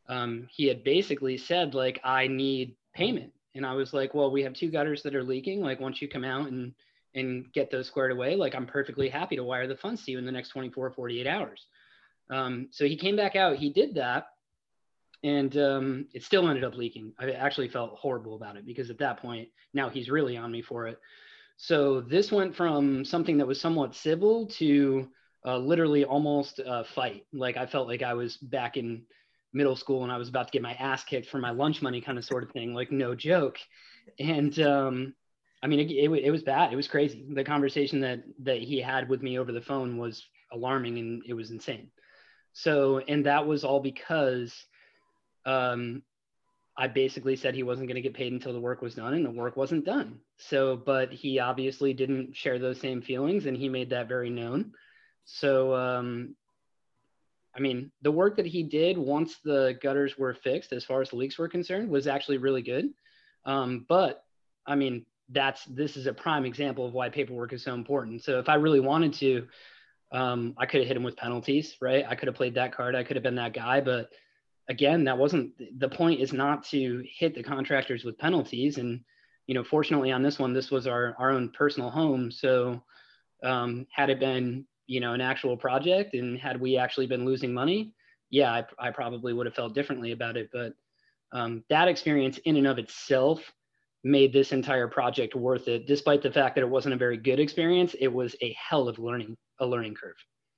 um, 0.07 0.47
he 0.51 0.67
had 0.67 0.83
basically 0.83 1.37
said 1.37 1.73
like, 1.73 1.99
I 2.03 2.27
need 2.27 2.75
payment. 2.93 3.31
And 3.55 3.65
I 3.65 3.73
was 3.73 3.93
like, 3.93 4.13
well, 4.13 4.31
we 4.31 4.43
have 4.43 4.53
two 4.53 4.69
gutters 4.69 5.01
that 5.03 5.15
are 5.15 5.23
leaking. 5.23 5.61
Like, 5.61 5.79
once 5.79 6.01
you 6.01 6.07
come 6.07 6.23
out 6.23 6.47
and 6.47 6.73
and 7.15 7.51
get 7.53 7.71
those 7.71 7.87
squared 7.87 8.11
away, 8.11 8.35
like 8.35 8.55
I'm 8.55 8.67
perfectly 8.67 9.09
happy 9.09 9.35
to 9.35 9.43
wire 9.43 9.67
the 9.67 9.75
funds 9.75 10.03
to 10.05 10.11
you 10.11 10.17
in 10.19 10.25
the 10.25 10.31
next 10.31 10.49
24, 10.49 10.91
48 10.91 11.27
hours. 11.27 11.65
Um, 12.29 12.67
so 12.71 12.85
he 12.85 12.95
came 12.95 13.15
back 13.15 13.35
out, 13.35 13.57
he 13.57 13.71
did 13.71 13.95
that, 13.95 14.27
and 15.23 15.55
um, 15.57 16.05
it 16.13 16.23
still 16.23 16.47
ended 16.47 16.63
up 16.63 16.75
leaking. 16.75 17.13
I 17.19 17.31
actually 17.31 17.69
felt 17.69 17.97
horrible 17.97 18.35
about 18.35 18.55
it 18.55 18.65
because 18.65 18.89
at 18.89 18.99
that 18.99 19.21
point, 19.21 19.49
now 19.73 19.89
he's 19.89 20.09
really 20.09 20.37
on 20.37 20.51
me 20.51 20.61
for 20.61 20.87
it. 20.87 20.99
So 21.57 21.99
this 21.99 22.31
went 22.31 22.55
from 22.55 23.03
something 23.03 23.37
that 23.37 23.47
was 23.47 23.59
somewhat 23.59 23.95
civil 23.95 24.47
to 24.59 25.09
uh, 25.45 25.57
literally 25.57 26.05
almost 26.05 26.59
a 26.65 26.85
fight. 26.95 27.25
Like 27.33 27.57
I 27.57 27.65
felt 27.65 27.87
like 27.87 28.01
I 28.01 28.13
was 28.13 28.37
back 28.37 28.77
in 28.77 29.03
middle 29.51 29.75
school 29.75 30.03
and 30.03 30.11
I 30.11 30.17
was 30.17 30.29
about 30.29 30.47
to 30.47 30.51
get 30.51 30.61
my 30.61 30.73
ass 30.73 31.03
kicked 31.03 31.27
for 31.27 31.39
my 31.39 31.51
lunch 31.51 31.81
money 31.81 32.01
kind 32.01 32.17
of 32.17 32.25
sort 32.25 32.43
of 32.43 32.51
thing, 32.51 32.73
like 32.73 32.91
no 32.91 33.15
joke. 33.15 33.57
And 34.19 34.57
um, 34.59 35.13
I 35.61 35.67
mean, 35.67 35.79
it, 35.79 35.91
it, 35.91 36.09
it, 36.09 36.31
was 36.31 36.43
bad. 36.43 36.71
It 36.71 36.77
was 36.77 36.87
crazy. 36.87 37.25
The 37.29 37.43
conversation 37.43 37.99
that 38.01 38.23
that 38.43 38.61
he 38.61 38.79
had 38.79 39.09
with 39.09 39.21
me 39.21 39.37
over 39.37 39.51
the 39.51 39.61
phone 39.61 39.97
was 39.97 40.25
alarming 40.51 40.97
and 40.97 41.23
it 41.27 41.33
was 41.33 41.51
insane. 41.51 41.91
So, 42.53 42.99
and 42.99 43.25
that 43.25 43.45
was 43.45 43.63
all 43.63 43.79
because 43.79 44.53
um, 45.45 46.01
I 46.77 46.87
basically 46.87 47.35
said 47.35 47.55
he 47.55 47.63
wasn't 47.63 47.87
going 47.87 47.95
to 47.95 48.01
get 48.01 48.13
paid 48.13 48.31
until 48.31 48.53
the 48.53 48.59
work 48.59 48.81
was 48.81 48.95
done, 48.95 49.13
and 49.13 49.25
the 49.25 49.31
work 49.31 49.57
wasn't 49.57 49.85
done. 49.85 50.19
So, 50.37 50.77
but 50.77 51.11
he 51.11 51.39
obviously 51.39 51.93
didn't 51.93 52.35
share 52.35 52.57
those 52.57 52.79
same 52.79 53.01
feelings, 53.01 53.45
and 53.45 53.55
he 53.55 53.69
made 53.69 53.89
that 53.89 54.07
very 54.07 54.29
known. 54.29 54.71
So, 55.25 55.75
um, 55.75 56.35
I 57.55 57.59
mean, 57.59 57.91
the 58.01 58.11
work 58.11 58.37
that 58.37 58.45
he 58.45 58.63
did 58.63 58.97
once 58.97 59.37
the 59.43 59.77
gutters 59.81 60.17
were 60.17 60.33
fixed, 60.33 60.71
as 60.71 60.85
far 60.85 61.01
as 61.01 61.09
the 61.09 61.17
leaks 61.17 61.37
were 61.37 61.49
concerned, 61.49 61.89
was 61.89 62.07
actually 62.07 62.37
really 62.37 62.61
good. 62.61 62.89
Um, 63.45 63.85
but 63.87 64.23
I 64.65 64.75
mean, 64.75 65.05
that's 65.31 65.65
this 65.65 65.95
is 65.95 66.07
a 66.07 66.13
prime 66.13 66.45
example 66.45 66.85
of 66.85 66.93
why 66.93 67.09
paperwork 67.09 67.53
is 67.53 67.63
so 67.63 67.73
important. 67.73 68.23
So 68.23 68.39
if 68.39 68.49
I 68.49 68.55
really 68.55 68.79
wanted 68.79 69.13
to, 69.15 69.47
um, 70.11 70.55
I 70.57 70.65
could 70.65 70.81
have 70.81 70.87
hit 70.87 70.97
him 70.97 71.03
with 71.03 71.17
penalties, 71.17 71.75
right? 71.81 72.05
I 72.07 72.15
could 72.15 72.27
have 72.27 72.35
played 72.35 72.55
that 72.55 72.73
card. 72.73 72.95
I 72.95 73.03
could 73.03 73.15
have 73.15 73.23
been 73.23 73.35
that 73.35 73.53
guy, 73.53 73.81
but 73.81 74.09
again, 74.67 75.03
that 75.05 75.17
wasn't 75.17 75.51
the 75.79 75.89
point. 75.89 76.19
Is 76.19 76.33
not 76.33 76.63
to 76.65 77.03
hit 77.05 77.35
the 77.35 77.43
contractors 77.43 78.03
with 78.03 78.17
penalties. 78.17 78.77
And 78.77 79.01
you 79.47 79.53
know, 79.53 79.63
fortunately 79.63 80.11
on 80.11 80.23
this 80.23 80.39
one, 80.39 80.53
this 80.53 80.71
was 80.71 80.87
our 80.87 81.15
our 81.19 81.31
own 81.31 81.49
personal 81.49 81.89
home. 81.89 82.31
So 82.31 82.83
um, 83.43 83.85
had 83.91 84.09
it 84.09 84.19
been 84.19 84.65
you 84.87 84.99
know 84.99 85.13
an 85.13 85.21
actual 85.21 85.57
project, 85.57 86.15
and 86.15 86.39
had 86.39 86.59
we 86.59 86.77
actually 86.77 87.07
been 87.07 87.25
losing 87.25 87.53
money, 87.53 87.93
yeah, 88.31 88.51
I, 88.51 88.87
I 88.87 88.91
probably 88.91 89.33
would 89.33 89.45
have 89.45 89.55
felt 89.55 89.75
differently 89.75 90.11
about 90.11 90.37
it. 90.37 90.49
But 90.51 90.73
um, 91.31 91.63
that 91.69 91.87
experience 91.87 92.39
in 92.39 92.57
and 92.57 92.65
of 92.65 92.79
itself 92.79 93.41
made 94.03 94.31
this 94.31 94.51
entire 94.51 94.87
project 94.87 95.35
worth 95.35 95.67
it 95.67 95.85
despite 95.87 96.21
the 96.21 96.31
fact 96.31 96.55
that 96.55 96.61
it 96.61 96.69
wasn't 96.69 96.93
a 96.93 96.97
very 96.97 97.17
good 97.17 97.39
experience 97.39 97.95
it 97.99 98.07
was 98.07 98.35
a 98.41 98.55
hell 98.57 98.87
of 98.87 98.97
learning 98.99 99.35
a 99.59 99.65
learning 99.65 99.93
curve 99.93 100.15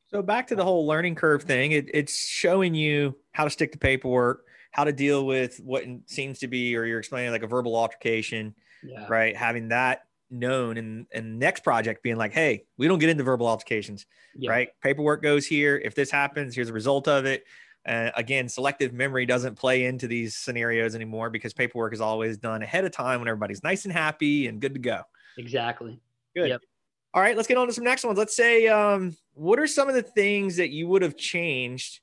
so 0.08 0.22
back 0.22 0.48
to 0.48 0.56
the 0.56 0.64
whole 0.64 0.86
learning 0.86 1.16
curve 1.16 1.44
thing 1.44 1.72
it, 1.72 1.90
it's 1.94 2.28
showing 2.28 2.76
you 2.76 3.16
how 3.32 3.44
to 3.44 3.50
stick 3.50 3.72
to 3.72 3.78
paperwork 3.78 4.46
how 4.72 4.84
to 4.84 4.94
deal 4.94 5.26
with 5.26 5.60
what 5.64 5.84
seems 6.06 6.40
to 6.40 6.48
be 6.48 6.76
or 6.76 6.86
you're 6.86 7.00
explaining 7.00 7.32
like 7.32 7.44
a 7.44 7.48
verbal 7.48 7.76
altercation 7.76 8.54
yeah. 8.84 9.06
right 9.10 9.36
having 9.36 9.70
that 9.70 10.04
known 10.32 10.78
and 10.78 11.06
in 11.12 11.38
next 11.38 11.64
project 11.64 12.02
being 12.02 12.16
like, 12.16 12.32
hey, 12.32 12.64
we 12.78 12.88
don't 12.88 13.00
get 13.00 13.10
into 13.10 13.24
verbal 13.24 13.48
altercations, 13.48 14.06
yeah. 14.36 14.50
right? 14.50 14.70
Paperwork 14.82 15.22
goes 15.22 15.46
here. 15.46 15.78
If 15.78 15.94
this 15.94 16.10
happens, 16.10 16.56
here's 16.56 16.70
a 16.70 16.74
result 16.74 17.08
of 17.08 17.26
it. 17.26 17.44
Uh, 17.86 18.12
again, 18.16 18.48
selective 18.48 18.94
memory 18.94 19.26
doesn't 19.26 19.56
play 19.56 19.86
into 19.86 20.08
these 20.08 20.36
scenarios 20.36 20.94
anymore 20.94 21.30
because 21.30 21.54
paperwork 21.54 21.94
is 21.94 22.02
always 22.02 22.38
done 22.38 22.62
ahead 22.62 22.86
of 22.86 22.92
time 22.92 23.20
when 23.20 23.28
everybody's 23.28 23.64
nice 23.64 23.86
and 23.86 23.94
happy 23.94 24.48
and 24.48 24.62
good 24.62 24.74
to 24.74 24.80
go. 24.80 25.02
Exactly. 25.38 26.00
Good. 26.36 26.50
Yep. 26.50 26.62
All 27.14 27.22
right, 27.22 27.36
let's 27.36 27.48
get 27.48 27.58
on 27.58 27.68
to 27.68 27.74
some 27.74 27.84
next 27.84 28.06
ones. 28.06 28.18
Let's 28.18 28.36
say, 28.36 28.68
um, 28.68 29.18
what 29.34 29.60
are 29.60 29.68
some 29.68 29.90
of 29.90 29.96
the 29.96 30.04
things 30.04 30.56
that 30.58 30.70
you 30.70 30.88
would 30.88 31.02
have 31.02 31.18
changed 31.18 32.00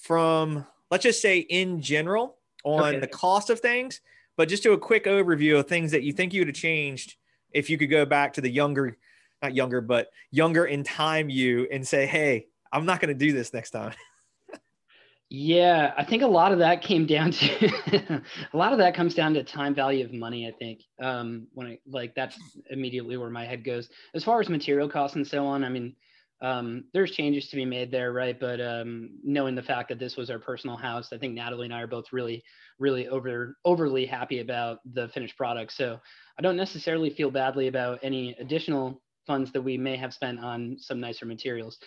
from, 0.00 0.64
let's 0.90 1.02
just 1.02 1.20
say, 1.20 1.38
in 1.38 1.82
general 1.82 2.36
on 2.64 2.94
okay. 2.94 2.98
the 3.00 3.06
cost 3.06 3.50
of 3.50 3.60
things, 3.60 4.00
but 4.36 4.48
just 4.48 4.62
do 4.62 4.72
a 4.72 4.78
quick 4.78 5.04
overview 5.04 5.58
of 5.58 5.66
things 5.66 5.90
that 5.90 6.04
you 6.04 6.12
think 6.12 6.32
you 6.32 6.40
would 6.40 6.48
have 6.48 6.56
changed 6.56 7.16
if 7.52 7.68
you 7.68 7.76
could 7.76 7.90
go 7.90 8.06
back 8.06 8.32
to 8.34 8.40
the 8.40 8.48
younger, 8.48 8.96
not 9.42 9.54
younger, 9.54 9.80
but 9.80 10.08
younger 10.30 10.64
in 10.64 10.84
time 10.84 11.28
you 11.28 11.66
and 11.70 11.86
say, 11.86 12.06
hey, 12.06 12.46
I'm 12.72 12.86
not 12.86 13.00
going 13.00 13.08
to 13.08 13.26
do 13.26 13.32
this 13.32 13.52
next 13.52 13.70
time. 13.70 13.92
Yeah, 15.30 15.92
I 15.96 16.04
think 16.04 16.22
a 16.22 16.26
lot 16.26 16.52
of 16.52 16.60
that 16.60 16.80
came 16.80 17.04
down 17.04 17.32
to 17.32 18.22
a 18.52 18.56
lot 18.56 18.72
of 18.72 18.78
that 18.78 18.94
comes 18.94 19.14
down 19.14 19.34
to 19.34 19.44
time 19.44 19.74
value 19.74 20.04
of 20.04 20.12
money. 20.14 20.48
I 20.48 20.52
think 20.52 20.80
um, 21.02 21.48
when 21.52 21.66
I 21.66 21.78
like 21.86 22.14
that's 22.14 22.38
immediately 22.70 23.18
where 23.18 23.28
my 23.28 23.44
head 23.44 23.62
goes. 23.62 23.90
As 24.14 24.24
far 24.24 24.40
as 24.40 24.48
material 24.48 24.88
costs 24.88 25.16
and 25.16 25.26
so 25.26 25.44
on, 25.44 25.64
I 25.64 25.68
mean, 25.68 25.94
um, 26.40 26.84
there's 26.94 27.10
changes 27.10 27.48
to 27.50 27.56
be 27.56 27.66
made 27.66 27.90
there, 27.90 28.12
right? 28.12 28.40
But 28.40 28.58
um, 28.62 29.10
knowing 29.22 29.54
the 29.54 29.62
fact 29.62 29.90
that 29.90 29.98
this 29.98 30.16
was 30.16 30.30
our 30.30 30.38
personal 30.38 30.76
house, 30.76 31.12
I 31.12 31.18
think 31.18 31.34
Natalie 31.34 31.66
and 31.66 31.74
I 31.74 31.82
are 31.82 31.86
both 31.86 32.06
really, 32.10 32.42
really 32.78 33.08
over 33.08 33.58
overly 33.66 34.06
happy 34.06 34.40
about 34.40 34.78
the 34.94 35.08
finished 35.08 35.36
product. 35.36 35.72
So 35.72 36.00
I 36.38 36.42
don't 36.42 36.56
necessarily 36.56 37.10
feel 37.10 37.30
badly 37.30 37.66
about 37.66 37.98
any 38.02 38.34
additional 38.40 39.02
funds 39.26 39.52
that 39.52 39.60
we 39.60 39.76
may 39.76 39.96
have 39.96 40.14
spent 40.14 40.40
on 40.40 40.76
some 40.78 41.00
nicer 41.00 41.26
materials. 41.26 41.78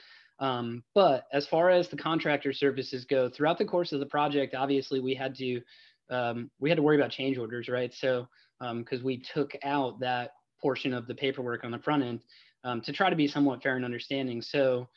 Um, 0.41 0.83
but 0.95 1.27
as 1.31 1.47
far 1.47 1.69
as 1.69 1.87
the 1.87 1.97
contractor 1.97 2.51
services 2.51 3.05
go, 3.05 3.29
throughout 3.29 3.59
the 3.59 3.65
course 3.65 3.91
of 3.91 3.99
the 3.99 4.07
project, 4.07 4.55
obviously 4.55 4.99
we 4.99 5.13
had 5.13 5.35
to 5.35 5.61
um, 6.09 6.51
we 6.59 6.69
had 6.69 6.75
to 6.75 6.81
worry 6.81 6.97
about 6.97 7.11
change 7.11 7.37
orders, 7.37 7.69
right? 7.69 7.93
So 7.93 8.27
because 8.59 8.99
um, 8.99 9.05
we 9.05 9.23
took 9.33 9.53
out 9.63 9.99
that 10.01 10.31
portion 10.61 10.93
of 10.93 11.07
the 11.07 11.15
paperwork 11.15 11.63
on 11.63 11.71
the 11.71 11.79
front 11.79 12.03
end 12.03 12.19
um, 12.63 12.81
to 12.81 12.91
try 12.91 13.09
to 13.09 13.15
be 13.15 13.27
somewhat 13.27 13.63
fair 13.63 13.75
and 13.75 13.85
understanding. 13.85 14.41
So 14.41 14.89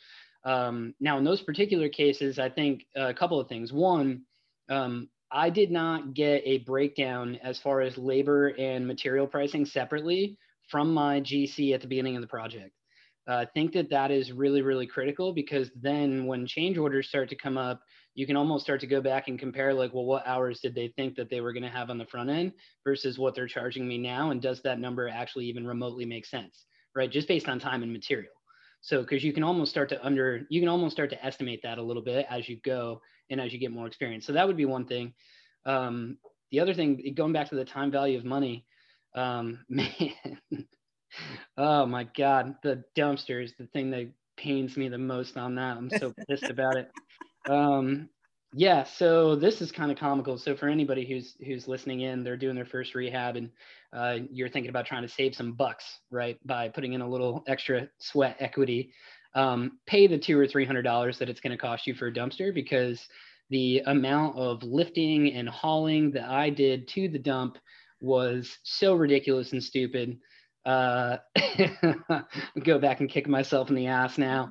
um, 0.44 0.94
now 0.98 1.16
in 1.18 1.24
those 1.24 1.40
particular 1.40 1.88
cases, 1.88 2.38
I 2.38 2.50
think 2.50 2.84
a 2.96 3.14
couple 3.14 3.38
of 3.38 3.48
things. 3.48 3.72
One, 3.72 4.22
um, 4.68 5.08
I 5.30 5.50
did 5.50 5.70
not 5.70 6.14
get 6.14 6.42
a 6.44 6.58
breakdown 6.58 7.38
as 7.42 7.58
far 7.58 7.80
as 7.80 7.96
labor 7.96 8.48
and 8.48 8.86
material 8.86 9.26
pricing 9.26 9.64
separately 9.64 10.36
from 10.68 10.92
my 10.92 11.20
GC 11.20 11.74
at 11.74 11.80
the 11.80 11.86
beginning 11.86 12.16
of 12.16 12.22
the 12.22 12.28
project. 12.28 12.72
I 13.26 13.32
uh, 13.32 13.46
think 13.54 13.72
that 13.72 13.90
that 13.90 14.10
is 14.10 14.32
really, 14.32 14.60
really 14.60 14.86
critical 14.86 15.32
because 15.32 15.70
then 15.80 16.26
when 16.26 16.46
change 16.46 16.76
orders 16.76 17.08
start 17.08 17.30
to 17.30 17.36
come 17.36 17.56
up, 17.56 17.80
you 18.14 18.26
can 18.26 18.36
almost 18.36 18.64
start 18.64 18.80
to 18.80 18.86
go 18.86 19.00
back 19.00 19.28
and 19.28 19.38
compare 19.38 19.72
like, 19.72 19.94
well, 19.94 20.04
what 20.04 20.26
hours 20.26 20.60
did 20.60 20.74
they 20.74 20.88
think 20.88 21.16
that 21.16 21.30
they 21.30 21.40
were 21.40 21.52
going 21.52 21.62
to 21.62 21.68
have 21.70 21.90
on 21.90 21.98
the 21.98 22.06
front 22.06 22.28
end 22.28 22.52
versus 22.84 23.18
what 23.18 23.34
they're 23.34 23.48
charging 23.48 23.88
me 23.88 23.98
now? 23.98 24.30
And 24.30 24.42
does 24.42 24.60
that 24.62 24.78
number 24.78 25.08
actually 25.08 25.46
even 25.46 25.66
remotely 25.66 26.04
make 26.04 26.26
sense, 26.26 26.66
right? 26.94 27.10
Just 27.10 27.26
based 27.26 27.48
on 27.48 27.58
time 27.58 27.82
and 27.82 27.92
material. 27.92 28.32
So, 28.82 29.00
because 29.00 29.24
you 29.24 29.32
can 29.32 29.42
almost 29.42 29.70
start 29.70 29.88
to 29.88 30.04
under, 30.04 30.42
you 30.50 30.60
can 30.60 30.68
almost 30.68 30.94
start 30.94 31.08
to 31.10 31.24
estimate 31.24 31.60
that 31.62 31.78
a 31.78 31.82
little 31.82 32.02
bit 32.02 32.26
as 32.28 32.46
you 32.46 32.60
go 32.62 33.00
and 33.30 33.40
as 33.40 33.52
you 33.52 33.58
get 33.58 33.72
more 33.72 33.86
experience. 33.86 34.26
So 34.26 34.34
that 34.34 34.46
would 34.46 34.58
be 34.58 34.66
one 34.66 34.86
thing. 34.86 35.14
Um, 35.64 36.18
the 36.50 36.60
other 36.60 36.74
thing, 36.74 37.14
going 37.16 37.32
back 37.32 37.48
to 37.48 37.56
the 37.56 37.64
time 37.64 37.90
value 37.90 38.18
of 38.18 38.26
money, 38.26 38.66
um, 39.16 39.64
man, 39.68 39.88
oh 41.56 41.86
my 41.86 42.04
god, 42.16 42.56
the 42.62 42.84
dumpster 42.96 43.42
is 43.42 43.52
the 43.58 43.66
thing 43.66 43.90
that 43.90 44.10
pains 44.36 44.76
me 44.76 44.88
the 44.88 44.98
most 44.98 45.36
on 45.36 45.54
that. 45.56 45.76
I'm 45.76 45.90
so 45.90 46.12
pissed 46.28 46.50
about 46.50 46.76
it. 46.76 46.90
Um, 47.48 48.08
yeah, 48.56 48.84
so 48.84 49.34
this 49.34 49.60
is 49.60 49.72
kind 49.72 49.90
of 49.90 49.98
comical. 49.98 50.38
So 50.38 50.54
for 50.54 50.68
anybody 50.68 51.04
who's 51.04 51.34
who's 51.44 51.66
listening 51.66 52.00
in, 52.00 52.22
they're 52.22 52.36
doing 52.36 52.54
their 52.54 52.64
first 52.64 52.94
rehab, 52.94 53.36
and 53.36 53.50
uh, 53.92 54.18
you're 54.30 54.48
thinking 54.48 54.70
about 54.70 54.86
trying 54.86 55.02
to 55.02 55.08
save 55.08 55.34
some 55.34 55.52
bucks, 55.52 55.84
right, 56.10 56.38
by 56.46 56.68
putting 56.68 56.92
in 56.92 57.00
a 57.00 57.08
little 57.08 57.42
extra 57.48 57.88
sweat 57.98 58.36
equity. 58.38 58.92
Um, 59.34 59.80
pay 59.86 60.06
the 60.06 60.18
two 60.18 60.38
or 60.38 60.46
three 60.46 60.64
hundred 60.64 60.82
dollars 60.82 61.18
that 61.18 61.28
it's 61.28 61.40
going 61.40 61.50
to 61.50 61.58
cost 61.60 61.86
you 61.88 61.94
for 61.94 62.06
a 62.06 62.12
dumpster 62.12 62.54
because 62.54 63.08
the 63.50 63.82
amount 63.86 64.36
of 64.36 64.62
lifting 64.62 65.32
and 65.32 65.48
hauling 65.48 66.12
that 66.12 66.28
I 66.28 66.50
did 66.50 66.86
to 66.88 67.08
the 67.08 67.18
dump 67.18 67.58
was 68.00 68.58
so 68.62 68.94
ridiculous 68.94 69.52
and 69.52 69.62
stupid 69.62 70.18
uh, 70.66 71.18
go 72.62 72.78
back 72.78 73.00
and 73.00 73.08
kick 73.08 73.28
myself 73.28 73.68
in 73.68 73.74
the 73.74 73.86
ass 73.86 74.18
now. 74.18 74.50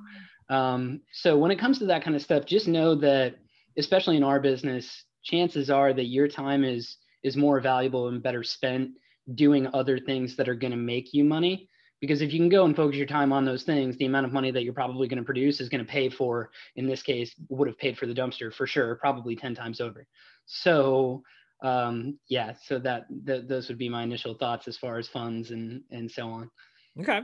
Um, 0.49 1.01
so 1.11 1.37
when 1.37 1.51
it 1.51 1.59
comes 1.59 1.79
to 1.79 1.85
that 1.87 2.03
kind 2.03 2.15
of 2.15 2.21
stuff, 2.21 2.45
just 2.45 2.67
know 2.67 2.95
that, 2.95 3.35
especially 3.77 4.17
in 4.17 4.23
our 4.23 4.39
business, 4.39 5.05
chances 5.23 5.69
are 5.69 5.93
that 5.93 6.05
your 6.05 6.27
time 6.27 6.63
is 6.63 6.97
is 7.23 7.37
more 7.37 7.61
valuable 7.61 8.09
and 8.09 8.21
better 8.21 8.43
spent 8.43 8.91
doing 9.35 9.67
other 9.73 9.97
things 9.97 10.35
that 10.35 10.49
are 10.49 10.55
going 10.55 10.71
to 10.71 10.77
make 10.77 11.13
you 11.13 11.23
money. 11.23 11.69
Because 12.01 12.21
if 12.21 12.33
you 12.33 12.39
can 12.39 12.49
go 12.49 12.65
and 12.65 12.75
focus 12.75 12.97
your 12.97 13.07
time 13.07 13.31
on 13.31 13.45
those 13.45 13.63
things, 13.63 13.95
the 13.95 14.05
amount 14.05 14.25
of 14.25 14.33
money 14.33 14.51
that 14.51 14.65
you're 14.65 14.73
probably 14.73 15.07
going 15.07 15.19
to 15.19 15.23
produce 15.23 15.61
is 15.61 15.69
going 15.69 15.83
to 15.83 15.89
pay 15.89 16.09
for, 16.09 16.51
in 16.75 16.85
this 16.85 17.01
case, 17.01 17.33
would 17.47 17.69
have 17.69 17.77
paid 17.77 17.97
for 17.97 18.07
the 18.07 18.13
dumpster 18.13 18.53
for 18.53 18.67
sure, 18.67 18.95
probably 18.95 19.37
10 19.37 19.55
times 19.55 19.79
over. 19.79 20.05
So 20.45 21.23
um, 21.63 22.19
yeah, 22.27 22.53
so 22.61 22.77
that 22.79 23.05
th- 23.25 23.47
those 23.47 23.69
would 23.69 23.77
be 23.77 23.89
my 23.89 24.03
initial 24.03 24.33
thoughts 24.33 24.67
as 24.67 24.77
far 24.77 24.97
as 24.97 25.07
funds 25.07 25.51
and 25.51 25.81
and 25.91 26.11
so 26.11 26.27
on. 26.27 26.51
Okay, 26.99 27.21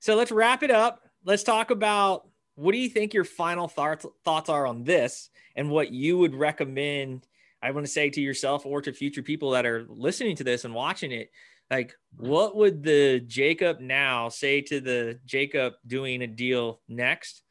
so 0.00 0.16
let's 0.16 0.32
wrap 0.32 0.62
it 0.62 0.70
up. 0.70 1.02
Let's 1.24 1.42
talk 1.42 1.70
about 1.70 2.26
what 2.54 2.72
do 2.72 2.78
you 2.78 2.88
think 2.88 3.12
your 3.12 3.24
final 3.24 3.68
thoughts 3.68 4.06
thoughts 4.24 4.48
are 4.48 4.66
on 4.66 4.82
this, 4.82 5.28
and 5.54 5.70
what 5.70 5.92
you 5.92 6.16
would 6.18 6.34
recommend. 6.34 7.26
I 7.62 7.70
want 7.70 7.84
to 7.86 7.92
say 7.92 8.10
to 8.10 8.20
yourself 8.20 8.64
or 8.64 8.80
to 8.82 8.92
future 8.92 9.22
people 9.22 9.50
that 9.50 9.66
are 9.66 9.86
listening 9.88 10.36
to 10.36 10.44
this 10.44 10.64
and 10.64 10.74
watching 10.74 11.10
it, 11.10 11.30
like 11.70 11.94
what 12.16 12.56
would 12.56 12.82
the 12.82 13.20
Jacob 13.20 13.80
now 13.80 14.28
say 14.30 14.62
to 14.62 14.80
the 14.80 15.18
Jacob 15.26 15.74
doing 15.86 16.22
a 16.22 16.26
deal 16.26 16.80
next 16.88 17.42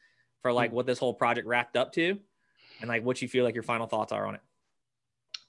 for 0.42 0.52
like 0.52 0.72
hmm. 0.72 0.78
what 0.78 0.86
this 0.88 1.00
whole 1.00 1.14
project 1.14 1.48
wrapped 1.48 1.78
up 1.78 1.94
to, 1.94 2.18
and 2.82 2.88
like 2.88 3.06
what 3.06 3.22
you 3.22 3.28
feel 3.28 3.44
like 3.44 3.54
your 3.54 3.64
final 3.64 3.86
thoughts 3.86 4.12
are 4.12 4.26
on 4.26 4.36
it. 4.36 4.42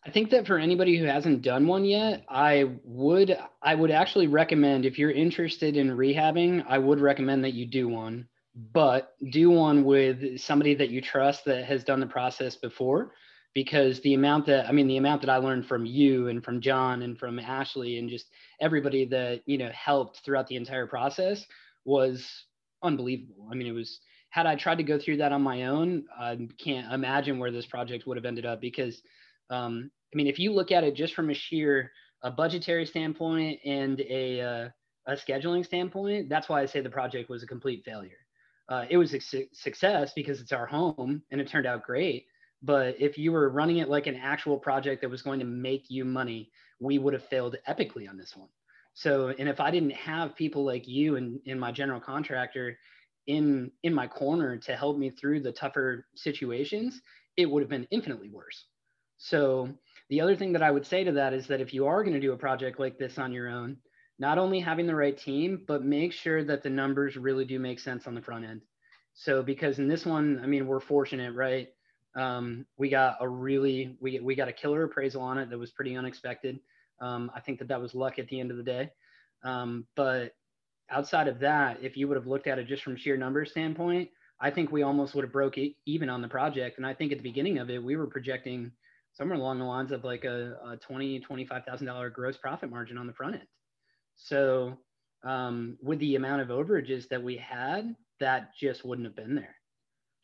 I 0.06 0.10
think 0.10 0.30
that 0.30 0.46
for 0.46 0.56
anybody 0.56 0.96
who 0.96 1.04
hasn't 1.04 1.42
done 1.42 1.66
one 1.66 1.84
yet, 1.84 2.24
I 2.28 2.76
would 2.84 3.36
I 3.60 3.74
would 3.74 3.90
actually 3.90 4.28
recommend 4.28 4.86
if 4.86 5.00
you're 5.00 5.10
interested 5.10 5.76
in 5.76 5.88
rehabbing, 5.88 6.64
I 6.68 6.78
would 6.78 7.00
recommend 7.00 7.42
that 7.42 7.54
you 7.54 7.66
do 7.66 7.88
one, 7.88 8.28
but 8.72 9.14
do 9.32 9.50
one 9.50 9.82
with 9.82 10.38
somebody 10.38 10.76
that 10.76 10.90
you 10.90 11.00
trust 11.00 11.44
that 11.46 11.64
has 11.64 11.82
done 11.82 11.98
the 11.98 12.06
process 12.06 12.54
before 12.54 13.14
because 13.52 14.00
the 14.02 14.14
amount 14.14 14.46
that 14.46 14.68
I 14.68 14.72
mean 14.72 14.86
the 14.86 14.96
amount 14.96 15.22
that 15.22 15.30
I 15.30 15.38
learned 15.38 15.66
from 15.66 15.84
you 15.84 16.28
and 16.28 16.44
from 16.44 16.60
John 16.60 17.02
and 17.02 17.18
from 17.18 17.40
Ashley 17.40 17.98
and 17.98 18.08
just 18.08 18.26
everybody 18.60 19.06
that, 19.06 19.42
you 19.44 19.58
know, 19.58 19.70
helped 19.70 20.20
throughout 20.24 20.46
the 20.46 20.54
entire 20.54 20.86
process 20.86 21.44
was 21.84 22.44
unbelievable. 22.80 23.48
I 23.50 23.56
mean, 23.56 23.66
it 23.66 23.72
was 23.72 23.98
had 24.30 24.46
I 24.46 24.54
tried 24.54 24.78
to 24.78 24.84
go 24.84 25.00
through 25.00 25.16
that 25.16 25.32
on 25.32 25.42
my 25.42 25.64
own, 25.64 26.04
I 26.16 26.46
can't 26.62 26.92
imagine 26.92 27.40
where 27.40 27.50
this 27.50 27.66
project 27.66 28.06
would 28.06 28.16
have 28.16 28.26
ended 28.26 28.46
up 28.46 28.60
because 28.60 29.02
um, 29.50 29.90
I 30.12 30.16
mean, 30.16 30.26
if 30.26 30.38
you 30.38 30.52
look 30.52 30.72
at 30.72 30.84
it 30.84 30.94
just 30.94 31.14
from 31.14 31.30
a 31.30 31.34
sheer 31.34 31.90
a 32.22 32.30
budgetary 32.30 32.86
standpoint 32.86 33.60
and 33.64 34.00
a, 34.00 34.40
uh, 34.40 34.68
a 35.06 35.12
scheduling 35.12 35.64
standpoint, 35.64 36.28
that's 36.28 36.48
why 36.48 36.62
I 36.62 36.66
say 36.66 36.80
the 36.80 36.90
project 36.90 37.30
was 37.30 37.42
a 37.42 37.46
complete 37.46 37.84
failure. 37.84 38.18
Uh, 38.68 38.84
it 38.90 38.96
was 38.96 39.14
a 39.14 39.20
su- 39.20 39.46
success 39.52 40.12
because 40.16 40.40
it's 40.40 40.52
our 40.52 40.66
home 40.66 41.22
and 41.30 41.40
it 41.40 41.48
turned 41.48 41.66
out 41.66 41.84
great. 41.84 42.26
But 42.62 43.00
if 43.00 43.16
you 43.16 43.32
were 43.32 43.50
running 43.50 43.76
it 43.76 43.88
like 43.88 44.06
an 44.06 44.16
actual 44.16 44.58
project 44.58 45.02
that 45.02 45.10
was 45.10 45.22
going 45.22 45.38
to 45.38 45.44
make 45.44 45.84
you 45.88 46.04
money, 46.04 46.50
we 46.80 46.98
would 46.98 47.12
have 47.12 47.28
failed 47.28 47.56
epically 47.68 48.08
on 48.08 48.16
this 48.16 48.32
one. 48.34 48.48
So, 48.94 49.28
and 49.38 49.48
if 49.48 49.60
I 49.60 49.70
didn't 49.70 49.90
have 49.90 50.34
people 50.34 50.64
like 50.64 50.88
you 50.88 51.16
and, 51.16 51.38
and 51.46 51.60
my 51.60 51.70
general 51.70 52.00
contractor 52.00 52.78
in 53.26 53.70
in 53.82 53.92
my 53.92 54.06
corner 54.06 54.56
to 54.56 54.74
help 54.74 54.96
me 54.96 55.10
through 55.10 55.40
the 55.40 55.52
tougher 55.52 56.06
situations, 56.14 57.00
it 57.36 57.46
would 57.46 57.62
have 57.62 57.70
been 57.70 57.86
infinitely 57.90 58.30
worse. 58.30 58.64
So 59.18 59.68
the 60.08 60.20
other 60.20 60.36
thing 60.36 60.52
that 60.52 60.62
I 60.62 60.70
would 60.70 60.86
say 60.86 61.04
to 61.04 61.12
that 61.12 61.32
is 61.32 61.46
that 61.48 61.60
if 61.60 61.74
you 61.74 61.86
are 61.86 62.02
going 62.04 62.14
to 62.14 62.20
do 62.20 62.32
a 62.32 62.38
project 62.38 62.78
like 62.78 62.98
this 62.98 63.18
on 63.18 63.32
your 63.32 63.48
own, 63.48 63.78
not 64.18 64.38
only 64.38 64.60
having 64.60 64.86
the 64.86 64.94
right 64.94 65.16
team, 65.16 65.64
but 65.66 65.84
make 65.84 66.12
sure 66.12 66.42
that 66.44 66.62
the 66.62 66.70
numbers 66.70 67.16
really 67.16 67.44
do 67.44 67.58
make 67.58 67.80
sense 67.80 68.06
on 68.06 68.14
the 68.14 68.22
front 68.22 68.44
end. 68.44 68.62
So 69.14 69.42
because 69.42 69.78
in 69.78 69.88
this 69.88 70.06
one, 70.06 70.40
I 70.42 70.46
mean, 70.46 70.66
we're 70.66 70.80
fortunate, 70.80 71.34
right? 71.34 71.68
Um, 72.14 72.66
we 72.78 72.88
got 72.88 73.16
a 73.20 73.28
really 73.28 73.96
we 74.00 74.20
we 74.20 74.34
got 74.34 74.48
a 74.48 74.52
killer 74.52 74.84
appraisal 74.84 75.22
on 75.22 75.38
it 75.38 75.50
that 75.50 75.58
was 75.58 75.70
pretty 75.72 75.96
unexpected. 75.96 76.60
Um, 77.00 77.30
I 77.34 77.40
think 77.40 77.58
that 77.58 77.68
that 77.68 77.80
was 77.80 77.94
luck 77.94 78.18
at 78.18 78.28
the 78.28 78.40
end 78.40 78.50
of 78.50 78.56
the 78.56 78.62
day. 78.62 78.90
Um, 79.42 79.86
but 79.96 80.34
outside 80.90 81.28
of 81.28 81.40
that, 81.40 81.82
if 81.82 81.96
you 81.96 82.08
would 82.08 82.16
have 82.16 82.26
looked 82.26 82.46
at 82.46 82.58
it 82.58 82.66
just 82.66 82.82
from 82.82 82.96
sheer 82.96 83.18
numbers 83.18 83.50
standpoint, 83.50 84.08
I 84.40 84.50
think 84.50 84.72
we 84.72 84.82
almost 84.82 85.14
would 85.14 85.24
have 85.24 85.32
broke 85.32 85.56
even 85.84 86.08
on 86.08 86.22
the 86.22 86.28
project. 86.28 86.78
And 86.78 86.86
I 86.86 86.94
think 86.94 87.12
at 87.12 87.18
the 87.18 87.22
beginning 87.22 87.58
of 87.58 87.68
it, 87.68 87.82
we 87.82 87.96
were 87.96 88.06
projecting 88.06 88.72
somewhere 89.16 89.38
along 89.38 89.58
the 89.58 89.64
lines 89.64 89.92
of 89.92 90.04
like 90.04 90.24
a, 90.24 90.56
a 90.64 90.76
20 90.76 91.20
$25000 91.20 92.12
gross 92.12 92.36
profit 92.36 92.70
margin 92.70 92.98
on 92.98 93.06
the 93.06 93.12
front 93.12 93.34
end 93.34 93.46
so 94.16 94.78
um, 95.24 95.76
with 95.82 95.98
the 95.98 96.16
amount 96.16 96.42
of 96.42 96.48
overages 96.48 97.08
that 97.08 97.22
we 97.22 97.36
had, 97.36 97.94
that 98.20 98.50
just 98.58 98.84
wouldn't 98.84 99.06
have 99.06 99.16
been 99.16 99.34
there. 99.34 99.54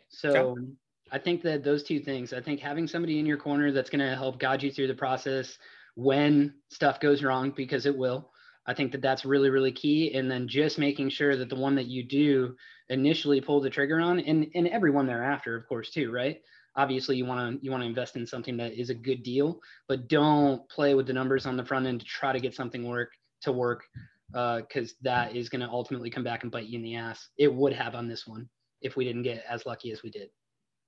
So 0.08 0.30
okay. 0.30 0.62
I 1.10 1.18
think 1.18 1.42
that 1.42 1.64
those 1.64 1.82
two 1.82 2.00
things, 2.00 2.32
I 2.32 2.40
think 2.40 2.60
having 2.60 2.86
somebody 2.86 3.18
in 3.18 3.26
your 3.26 3.36
corner 3.36 3.72
that's 3.72 3.90
going 3.90 4.06
to 4.06 4.16
help 4.16 4.38
guide 4.38 4.62
you 4.62 4.70
through 4.70 4.88
the 4.88 4.94
process 4.94 5.58
when 5.94 6.54
stuff 6.70 7.00
goes 7.00 7.22
wrong, 7.22 7.52
because 7.54 7.84
it 7.84 7.96
will. 7.96 8.30
I 8.66 8.74
think 8.74 8.92
that 8.92 9.02
that's 9.02 9.24
really, 9.24 9.50
really 9.50 9.72
key. 9.72 10.14
And 10.14 10.30
then 10.30 10.46
just 10.46 10.78
making 10.78 11.10
sure 11.10 11.36
that 11.36 11.48
the 11.48 11.56
one 11.56 11.74
that 11.74 11.86
you 11.86 12.04
do 12.04 12.54
initially 12.88 13.40
pull 13.40 13.60
the 13.60 13.70
trigger 13.70 14.00
on 14.00 14.20
and, 14.20 14.46
and 14.54 14.68
everyone 14.68 15.06
thereafter, 15.06 15.56
of 15.56 15.66
course, 15.68 15.90
too, 15.90 16.12
right? 16.12 16.40
Obviously 16.76 17.16
you 17.16 17.24
want 17.24 17.60
to, 17.60 17.64
you 17.64 17.70
want 17.70 17.82
to 17.82 17.88
invest 17.88 18.16
in 18.16 18.26
something 18.26 18.56
that 18.56 18.72
is 18.72 18.90
a 18.90 18.94
good 18.94 19.22
deal, 19.22 19.60
but 19.88 20.08
don't 20.08 20.66
play 20.68 20.94
with 20.94 21.06
the 21.06 21.12
numbers 21.12 21.46
on 21.46 21.56
the 21.56 21.64
front 21.64 21.86
end 21.86 22.00
to 22.00 22.06
try 22.06 22.32
to 22.32 22.40
get 22.40 22.54
something 22.54 22.86
work 22.86 23.12
to 23.42 23.52
work 23.52 23.84
because 24.32 24.90
uh, 24.90 25.02
that 25.02 25.36
is 25.36 25.48
going 25.48 25.60
to 25.60 25.68
ultimately 25.68 26.08
come 26.08 26.24
back 26.24 26.42
and 26.42 26.50
bite 26.50 26.66
you 26.66 26.78
in 26.78 26.82
the 26.82 26.96
ass. 26.96 27.28
It 27.36 27.52
would 27.52 27.72
have 27.74 27.94
on 27.94 28.08
this 28.08 28.26
one 28.26 28.48
if 28.80 28.96
we 28.96 29.04
didn't 29.04 29.22
get 29.22 29.44
as 29.48 29.66
lucky 29.66 29.92
as 29.92 30.02
we 30.02 30.10
did. 30.10 30.30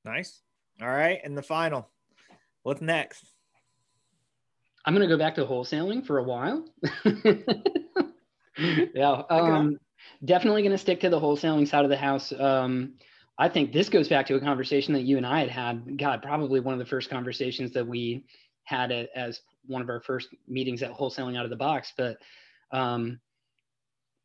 Nice. 0.04 0.40
All 0.80 0.88
right. 0.88 1.20
And 1.22 1.36
the 1.36 1.42
final, 1.42 1.90
what's 2.62 2.80
next? 2.80 3.24
I'm 4.84 4.94
going 4.94 5.06
to 5.08 5.14
go 5.14 5.18
back 5.18 5.34
to 5.36 5.44
wholesaling 5.44 6.06
for 6.06 6.18
a 6.18 6.24
while. 6.24 6.64
yeah. 8.94 9.22
Um, 9.30 9.78
definitely 10.24 10.62
going 10.62 10.72
to 10.72 10.78
stick 10.78 11.00
to 11.00 11.10
the 11.10 11.20
wholesaling 11.20 11.68
side 11.68 11.84
of 11.84 11.90
the 11.90 11.96
house. 11.96 12.32
Um, 12.32 12.94
I 13.38 13.48
think 13.48 13.72
this 13.72 13.88
goes 13.88 14.08
back 14.08 14.26
to 14.26 14.36
a 14.36 14.40
conversation 14.40 14.94
that 14.94 15.02
you 15.02 15.16
and 15.16 15.26
I 15.26 15.40
had 15.40 15.50
had. 15.50 15.98
God, 15.98 16.22
probably 16.22 16.60
one 16.60 16.74
of 16.74 16.78
the 16.78 16.86
first 16.86 17.10
conversations 17.10 17.72
that 17.72 17.86
we 17.86 18.24
had 18.64 18.92
as 18.92 19.40
one 19.66 19.82
of 19.82 19.88
our 19.88 20.00
first 20.00 20.28
meetings 20.46 20.82
at 20.82 20.92
wholesaling 20.92 21.36
out 21.36 21.44
of 21.44 21.50
the 21.50 21.56
box. 21.56 21.92
But 21.96 22.18
um, 22.70 23.20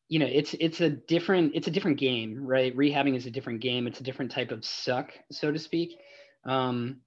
you 0.09 0.17
know 0.17 0.25
it's 0.25 0.55
it's 0.59 0.81
a 0.81 0.89
different 0.89 1.51
it's 1.55 1.67
a 1.67 1.71
different 1.71 1.97
game 1.97 2.45
right 2.45 2.75
rehabbing 2.75 3.15
is 3.15 3.27
a 3.27 3.31
different 3.31 3.61
game 3.61 3.87
it's 3.87 3.99
a 3.99 4.03
different 4.03 4.31
type 4.31 4.51
of 4.51 4.65
suck 4.65 5.11
so 5.31 5.51
to 5.51 5.59
speak 5.59 5.97
um, 6.45 6.97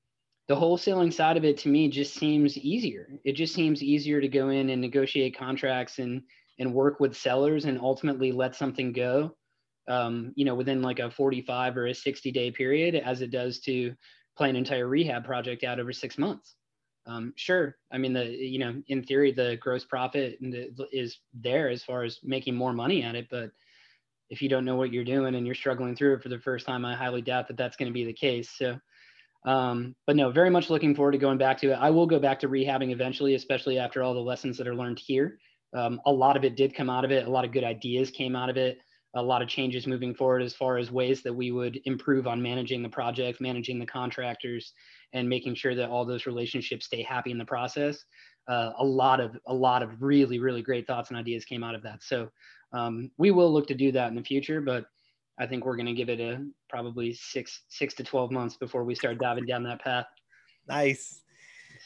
the 0.49 0.55
wholesaling 0.55 1.13
side 1.13 1.37
of 1.37 1.45
it 1.45 1.59
to 1.59 1.69
me 1.69 1.89
just 1.89 2.15
seems 2.15 2.57
easier 2.57 3.09
it 3.25 3.33
just 3.33 3.55
seems 3.55 3.83
easier 3.83 4.21
to 4.21 4.29
go 4.29 4.49
in 4.49 4.71
and 4.71 4.81
negotiate 4.81 5.37
contracts 5.37 5.99
and 5.99 6.23
and 6.59 6.73
work 6.73 7.01
with 7.01 7.17
sellers 7.17 7.65
and 7.65 7.79
ultimately 7.81 8.31
let 8.31 8.55
something 8.55 8.93
go 8.93 9.35
um, 9.89 10.33
you 10.37 10.45
know 10.45 10.55
within 10.55 10.83
like 10.83 10.99
a 10.99 11.11
45 11.11 11.77
or 11.77 11.87
a 11.87 11.95
60 11.95 12.31
day 12.33 12.51
period 12.51 12.95
as 12.95 13.21
it 13.21 13.31
does 13.31 13.59
to 13.61 13.95
play 14.37 14.49
an 14.49 14.57
entire 14.57 14.89
rehab 14.89 15.25
project 15.25 15.65
out 15.65 15.81
over 15.81 15.93
six 15.93 16.19
months. 16.19 16.55
Um, 17.05 17.33
sure 17.35 17.77
i 17.91 17.99
mean 17.99 18.13
the 18.13 18.27
you 18.27 18.61
know 18.61 18.81
in 18.87 19.03
theory 19.03 19.33
the 19.33 19.59
gross 19.61 19.85
profit 19.85 20.39
is 20.93 21.19
there 21.35 21.69
as 21.69 21.83
far 21.83 22.05
as 22.05 22.21
making 22.23 22.55
more 22.55 22.73
money 22.73 23.03
at 23.03 23.17
it 23.17 23.27
but 23.29 23.51
if 24.31 24.41
you 24.41 24.49
don't 24.49 24.65
know 24.65 24.77
what 24.77 24.93
you're 24.93 25.03
doing 25.03 25.35
and 25.35 25.45
you're 25.45 25.57
struggling 25.57 25.97
through 25.97 26.15
it 26.15 26.23
for 26.23 26.29
the 26.29 26.39
first 26.39 26.65
time 26.65 26.85
i 26.85 26.95
highly 26.95 27.21
doubt 27.21 27.49
that 27.49 27.57
that's 27.57 27.77
going 27.77 27.89
to 27.89 27.93
be 27.93 28.05
the 28.05 28.13
case. 28.13 28.51
So 28.57 28.79
um, 29.45 29.97
but 30.07 30.15
no 30.15 30.31
very 30.31 30.49
much 30.49 30.71
looking 30.71 30.95
forward 30.95 31.13
to 31.13 31.19
going 31.19 31.39
back 31.39 31.59
to 31.59 31.73
it. 31.73 31.79
I 31.81 31.91
will 31.91 32.07
go 32.07 32.21
back 32.21 32.39
to 32.41 32.49
rehabbing 32.49 32.93
eventually 32.93 33.35
especially 33.35 33.81
after 33.81 34.01
all 34.03 34.15
the 34.15 34.21
lessons 34.21 34.57
that 34.59 34.69
are 34.69 34.77
learned 34.77 35.01
here. 35.01 35.39
Um, 35.75 36.01
a 36.07 36.13
lot 36.13 36.37
of 36.37 36.45
it 36.45 36.55
did 36.55 36.73
come 36.73 36.89
out 36.89 37.05
of 37.05 37.11
it. 37.11 37.27
A 37.27 37.31
lot 37.31 37.45
of 37.45 37.51
good 37.51 37.65
ideas 37.65 38.13
came 38.13 38.37
out 38.37 38.49
of 38.49 38.57
it 38.57 38.79
a 39.15 39.23
lot 39.23 39.43
of 39.43 39.49
changes 39.49 39.87
moving 39.87 40.15
forward 40.15 40.43
as 40.43 40.55
far 40.55 40.79
as 40.79 40.91
ways 40.91 41.23
that 41.23 41.33
we 41.33 41.53
would 41.53 41.79
improve 41.85 42.27
on 42.27 42.41
managing 42.41 42.83
the 42.83 42.89
project 42.89 43.41
managing 43.41 43.79
the 43.79 43.87
contractors 43.87 44.73
and 45.13 45.29
making 45.29 45.55
sure 45.55 45.75
that 45.75 45.91
all 45.91 46.05
those 46.05 46.27
relationships 46.27 46.87
stay 46.87 47.03
happy 47.03 47.31
in 47.31 47.39
the 47.39 47.45
process. 47.45 48.05
Uh, 48.49 48.73
a 48.79 48.85
lot 48.85 49.21
of 49.21 49.37
a 49.47 49.55
lot 49.55 49.83
of 49.83 50.03
really 50.03 50.39
really 50.39 50.63
great 50.63 50.87
thoughts 50.87 51.11
and 51.11 51.19
ideas 51.19 51.45
came 51.45 51.63
out 51.63 51.75
of 51.75 51.83
that. 51.83 52.03
So 52.03 52.29
um, 52.73 53.11
we 53.19 53.31
will 53.31 53.53
look 53.53 53.67
to 53.69 53.75
do 53.75 53.93
that 53.93 54.09
in 54.09 54.15
the 54.15 54.23
future, 54.23 54.61
but 54.61 54.87
I 55.39 55.47
think 55.47 55.65
we're 55.65 55.77
going 55.77 55.87
to 55.87 55.93
give 55.93 56.09
it 56.09 56.21
a 56.21 56.45
probably 56.69 57.15
six 57.15 57.63
six 57.69 57.95
to 57.95 58.05
twelve 58.05 58.31
months 58.31 58.57
before 58.57 58.85
we 58.85 58.95
start 58.95 59.19
diving 59.19 59.47
down 59.47 59.63
that 59.65 59.83
path. 59.83 60.07
Nice. 60.69 61.21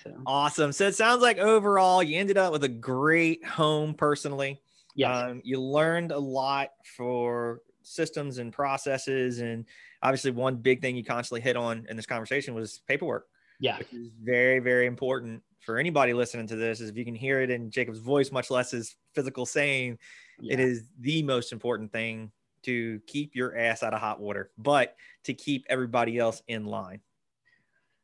So. 0.02 0.12
Awesome. 0.26 0.72
So 0.72 0.86
it 0.86 0.94
sounds 0.94 1.22
like 1.22 1.38
overall 1.38 2.02
you 2.02 2.18
ended 2.18 2.36
up 2.36 2.52
with 2.52 2.64
a 2.64 2.68
great 2.68 3.44
home 3.44 3.94
personally. 3.94 4.60
Yeah. 4.96 5.16
Um, 5.16 5.42
you 5.44 5.60
learned 5.60 6.10
a 6.10 6.18
lot 6.18 6.70
for 6.96 7.60
systems 7.82 8.38
and 8.38 8.52
processes 8.52 9.38
and 9.38 9.64
obviously 10.02 10.32
one 10.32 10.56
big 10.56 10.80
thing 10.80 10.96
you 10.96 11.04
constantly 11.04 11.40
hit 11.40 11.56
on 11.56 11.86
in 11.88 11.96
this 11.96 12.06
conversation 12.06 12.54
was 12.54 12.80
paperwork. 12.88 13.28
Yeah. 13.60 13.78
Which 13.78 13.92
is 13.92 14.10
very, 14.22 14.58
very 14.58 14.86
important 14.86 15.42
for 15.60 15.78
anybody 15.78 16.12
listening 16.12 16.46
to 16.48 16.56
this 16.56 16.80
is 16.80 16.90
if 16.90 16.96
you 16.96 17.04
can 17.04 17.14
hear 17.14 17.40
it 17.40 17.50
in 17.50 17.70
Jacob's 17.70 17.98
voice, 17.98 18.32
much 18.32 18.50
less 18.50 18.70
his 18.70 18.96
physical 19.14 19.46
saying, 19.46 19.98
yeah. 20.40 20.54
it 20.54 20.60
is 20.60 20.88
the 21.00 21.22
most 21.22 21.52
important 21.52 21.92
thing 21.92 22.30
to 22.62 23.00
keep 23.06 23.34
your 23.34 23.56
ass 23.56 23.82
out 23.82 23.94
of 23.94 24.00
hot 24.00 24.20
water, 24.20 24.50
but 24.58 24.96
to 25.24 25.34
keep 25.34 25.64
everybody 25.68 26.18
else 26.18 26.42
in 26.48 26.64
line. 26.64 27.00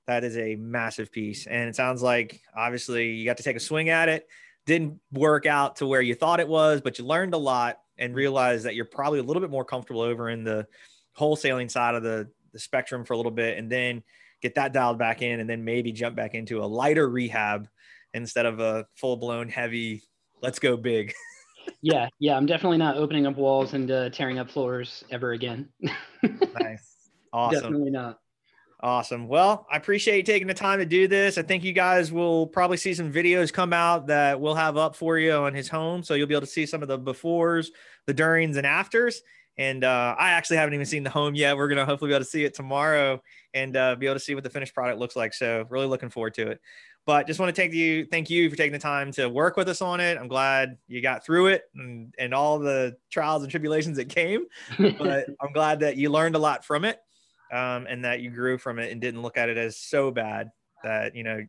That 0.06 0.24
is 0.24 0.36
a 0.36 0.56
massive 0.56 1.12
piece. 1.12 1.46
And 1.46 1.68
it 1.68 1.76
sounds 1.76 2.02
like 2.02 2.40
obviously 2.56 3.12
you 3.12 3.24
got 3.24 3.36
to 3.36 3.42
take 3.42 3.56
a 3.56 3.60
swing 3.60 3.88
at 3.88 4.08
it. 4.08 4.28
Didn't 4.66 5.00
work 5.12 5.46
out 5.46 5.76
to 5.76 5.86
where 5.86 6.00
you 6.00 6.14
thought 6.14 6.40
it 6.40 6.48
was, 6.48 6.80
but 6.80 6.98
you 6.98 7.04
learned 7.04 7.34
a 7.34 7.38
lot 7.38 7.78
and 7.98 8.14
realized 8.14 8.64
that 8.64 8.74
you're 8.74 8.84
probably 8.84 9.18
a 9.18 9.22
little 9.22 9.40
bit 9.40 9.50
more 9.50 9.64
comfortable 9.64 10.00
over 10.00 10.30
in 10.30 10.44
the 10.44 10.66
wholesaling 11.18 11.70
side 11.70 11.94
of 11.94 12.02
the, 12.02 12.28
the 12.52 12.58
spectrum 12.58 13.04
for 13.04 13.14
a 13.14 13.16
little 13.16 13.32
bit 13.32 13.58
and 13.58 13.70
then 13.70 14.02
get 14.40 14.54
that 14.56 14.72
dialed 14.72 14.98
back 14.98 15.22
in 15.22 15.40
and 15.40 15.48
then 15.48 15.64
maybe 15.64 15.92
jump 15.92 16.16
back 16.16 16.34
into 16.34 16.62
a 16.62 16.66
lighter 16.66 17.08
rehab 17.08 17.68
instead 18.14 18.46
of 18.46 18.60
a 18.60 18.86
full 18.96 19.16
blown 19.16 19.48
heavy 19.48 20.02
let's 20.42 20.58
go 20.58 20.76
big. 20.76 21.12
Yeah 21.80 22.08
yeah 22.18 22.36
i'm 22.36 22.44
definitely 22.44 22.78
not 22.78 22.96
opening 22.96 23.24
up 23.24 23.36
walls 23.36 23.72
and 23.72 23.88
uh, 23.88 24.10
tearing 24.10 24.40
up 24.40 24.50
floors 24.50 25.04
ever 25.10 25.32
again. 25.32 25.68
Nice. 26.60 27.10
Awesome. 27.32 27.60
Definitely 27.60 27.90
not 27.90 28.18
awesome 28.82 29.28
well 29.28 29.66
i 29.70 29.76
appreciate 29.76 30.16
you 30.16 30.22
taking 30.22 30.48
the 30.48 30.54
time 30.54 30.78
to 30.78 30.84
do 30.84 31.06
this 31.06 31.38
i 31.38 31.42
think 31.42 31.62
you 31.62 31.72
guys 31.72 32.10
will 32.10 32.46
probably 32.46 32.76
see 32.76 32.92
some 32.92 33.12
videos 33.12 33.52
come 33.52 33.72
out 33.72 34.06
that 34.06 34.40
we'll 34.40 34.54
have 34.54 34.76
up 34.76 34.96
for 34.96 35.18
you 35.18 35.32
on 35.32 35.54
his 35.54 35.68
home 35.68 36.02
so 36.02 36.14
you'll 36.14 36.26
be 36.26 36.34
able 36.34 36.40
to 36.40 36.46
see 36.46 36.66
some 36.66 36.82
of 36.82 36.88
the 36.88 36.98
befores 36.98 37.68
the 38.06 38.14
durings 38.14 38.56
and 38.56 38.66
afters 38.66 39.22
and 39.58 39.84
uh, 39.84 40.14
I 40.18 40.30
actually 40.30 40.56
haven't 40.56 40.74
even 40.74 40.86
seen 40.86 41.02
the 41.02 41.10
home 41.10 41.34
yet. 41.34 41.56
We're 41.56 41.68
gonna 41.68 41.84
hopefully 41.84 42.08
be 42.08 42.14
able 42.14 42.24
to 42.24 42.30
see 42.30 42.44
it 42.44 42.54
tomorrow 42.54 43.22
and 43.52 43.76
uh, 43.76 43.96
be 43.96 44.06
able 44.06 44.16
to 44.16 44.20
see 44.20 44.34
what 44.34 44.44
the 44.44 44.50
finished 44.50 44.74
product 44.74 44.98
looks 44.98 45.14
like. 45.14 45.34
So 45.34 45.66
really 45.68 45.86
looking 45.86 46.08
forward 46.08 46.34
to 46.34 46.48
it. 46.48 46.60
But 47.04 47.26
just 47.26 47.40
want 47.40 47.54
to 47.54 47.60
take 47.60 47.72
you, 47.72 48.06
thank 48.06 48.30
you 48.30 48.48
for 48.48 48.54
taking 48.54 48.72
the 48.72 48.78
time 48.78 49.10
to 49.12 49.28
work 49.28 49.56
with 49.56 49.68
us 49.68 49.82
on 49.82 49.98
it. 49.98 50.16
I'm 50.16 50.28
glad 50.28 50.78
you 50.86 51.02
got 51.02 51.24
through 51.24 51.48
it 51.48 51.64
and, 51.74 52.14
and 52.16 52.32
all 52.32 52.60
the 52.60 52.96
trials 53.10 53.42
and 53.42 53.50
tribulations 53.50 53.96
that 53.96 54.08
came. 54.08 54.44
But 54.78 55.26
I'm 55.40 55.52
glad 55.52 55.80
that 55.80 55.96
you 55.96 56.10
learned 56.10 56.36
a 56.36 56.38
lot 56.38 56.64
from 56.64 56.84
it 56.84 57.00
um, 57.52 57.86
and 57.86 58.04
that 58.04 58.20
you 58.20 58.30
grew 58.30 58.58
from 58.58 58.78
it 58.78 58.90
and 58.90 59.00
didn't 59.00 59.22
look 59.22 59.36
at 59.36 59.48
it 59.48 59.56
as 59.56 59.76
so 59.76 60.10
bad 60.10 60.50
that 60.82 61.14
you 61.14 61.22
know 61.22 61.46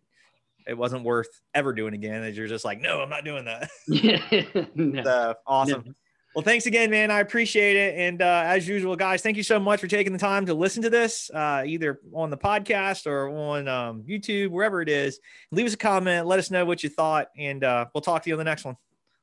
it 0.67 0.77
wasn't 0.77 1.03
worth 1.03 1.41
ever 1.53 1.73
doing 1.73 1.93
again. 1.93 2.21
That 2.21 2.33
you're 2.33 2.47
just 2.47 2.65
like, 2.65 2.79
no, 2.79 3.01
I'm 3.01 3.09
not 3.09 3.25
doing 3.25 3.45
that. 3.45 3.69
no. 4.75 5.03
so, 5.03 5.35
awesome. 5.45 5.83
No. 5.85 5.93
Well, 6.35 6.43
thanks 6.43 6.65
again, 6.65 6.89
man. 6.89 7.11
I 7.11 7.19
appreciate 7.19 7.75
it. 7.75 7.95
And 7.95 8.21
uh, 8.21 8.43
as 8.45 8.67
usual, 8.67 8.95
guys, 8.95 9.21
thank 9.21 9.37
you 9.37 9.43
so 9.43 9.59
much 9.59 9.79
for 9.79 9.87
taking 9.87 10.13
the 10.13 10.19
time 10.19 10.47
to 10.47 10.55
listen 10.55 10.81
to 10.81 10.89
this, 10.89 11.29
uh, 11.31 11.63
either 11.65 11.99
on 12.11 12.31
the 12.31 12.37
podcast 12.37 13.05
or 13.05 13.29
on 13.29 13.67
um, 13.67 14.03
YouTube, 14.03 14.49
wherever 14.49 14.81
it 14.81 14.89
is. 14.89 15.19
Leave 15.51 15.67
us 15.67 15.75
a 15.75 15.77
comment. 15.77 16.25
Let 16.25 16.39
us 16.39 16.49
know 16.49 16.65
what 16.65 16.81
you 16.81 16.89
thought. 16.89 17.27
And 17.37 17.63
uh, 17.63 17.85
we'll 17.93 18.01
talk 18.01 18.23
to 18.23 18.29
you 18.29 18.33
on 18.33 18.39
the 18.39 18.45
next 18.45 18.65
one. 18.65 18.77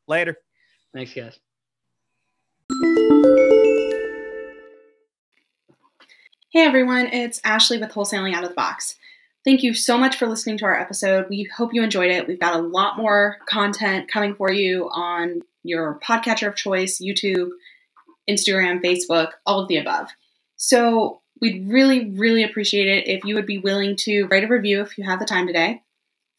Later. 0.06 0.36
Thanks, 0.94 1.12
guys. 1.12 1.40
Hey, 6.52 6.64
everyone. 6.64 7.06
It's 7.06 7.40
Ashley 7.44 7.78
with 7.78 7.92
Wholesaling 7.92 8.34
Out 8.34 8.42
of 8.42 8.48
the 8.48 8.56
Box. 8.56 8.96
Thank 9.44 9.62
you 9.62 9.72
so 9.72 9.96
much 9.96 10.16
for 10.16 10.26
listening 10.26 10.58
to 10.58 10.64
our 10.64 10.76
episode. 10.76 11.26
We 11.30 11.44
hope 11.44 11.72
you 11.72 11.84
enjoyed 11.84 12.10
it. 12.10 12.26
We've 12.26 12.40
got 12.40 12.58
a 12.58 12.62
lot 12.62 12.98
more 12.98 13.36
content 13.46 14.10
coming 14.10 14.34
for 14.34 14.50
you 14.50 14.88
on 14.90 15.42
your 15.62 16.00
podcatcher 16.04 16.48
of 16.48 16.56
choice, 16.56 17.00
YouTube, 17.00 17.50
Instagram, 18.28 18.82
Facebook, 18.82 19.28
all 19.46 19.60
of 19.60 19.68
the 19.68 19.76
above. 19.76 20.08
So 20.56 21.20
we'd 21.40 21.68
really, 21.68 22.10
really 22.10 22.42
appreciate 22.42 22.88
it 22.88 23.06
if 23.06 23.24
you 23.24 23.36
would 23.36 23.46
be 23.46 23.58
willing 23.58 23.94
to 23.98 24.24
write 24.24 24.42
a 24.42 24.48
review 24.48 24.80
if 24.80 24.98
you 24.98 25.04
have 25.04 25.20
the 25.20 25.26
time 25.26 25.46
today 25.46 25.84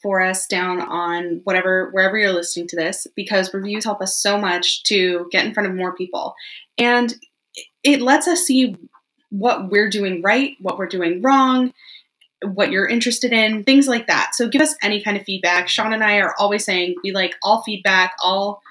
for 0.01 0.19
us 0.19 0.45
down 0.45 0.81
on 0.81 1.39
whatever 1.45 1.89
wherever 1.91 2.17
you're 2.17 2.33
listening 2.33 2.67
to 2.67 2.75
this 2.75 3.07
because 3.15 3.53
reviews 3.53 3.85
help 3.85 4.01
us 4.01 4.21
so 4.21 4.37
much 4.37 4.83
to 4.83 5.29
get 5.31 5.45
in 5.45 5.53
front 5.53 5.69
of 5.69 5.75
more 5.75 5.95
people 5.95 6.33
and 6.77 7.15
it 7.83 8.01
lets 8.01 8.27
us 8.27 8.41
see 8.41 8.75
what 9.31 9.69
we're 9.69 9.89
doing 9.89 10.21
right 10.21 10.55
what 10.59 10.77
we're 10.77 10.87
doing 10.87 11.21
wrong 11.21 11.73
what 12.43 12.71
you're 12.71 12.87
interested 12.87 13.33
in 13.33 13.63
things 13.63 13.87
like 13.87 14.07
that 14.07 14.35
so 14.35 14.47
give 14.47 14.61
us 14.61 14.75
any 14.81 15.01
kind 15.01 15.17
of 15.17 15.23
feedback 15.23 15.67
sean 15.67 15.93
and 15.93 16.03
i 16.03 16.17
are 16.19 16.35
always 16.37 16.63
saying 16.63 16.95
we 17.03 17.11
like 17.11 17.35
all 17.41 17.63
feedback 17.63 18.13
all 18.23 18.61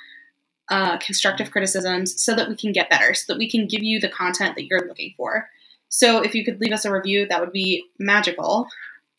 uh, 0.71 0.97
constructive 0.99 1.51
criticisms 1.51 2.23
so 2.23 2.35
that 2.35 2.49
we 2.49 2.55
can 2.55 2.73
get 2.73 2.89
better, 2.89 3.13
so 3.13 3.33
that 3.33 3.39
we 3.39 3.51
can 3.51 3.67
give 3.67 3.83
you 3.83 4.01
the 4.01 4.09
content 4.09 4.55
that 4.55 4.67
you're 4.67 4.87
looking 4.87 5.13
for. 5.17 5.49
So 5.89 6.23
if 6.23 6.35
you 6.35 6.45
could 6.45 6.61
leave 6.61 6.73
us 6.73 6.85
a 6.85 6.93
review, 6.93 7.27
that 7.27 7.41
would 7.41 7.53
be 7.53 7.85
magical. 7.99 8.69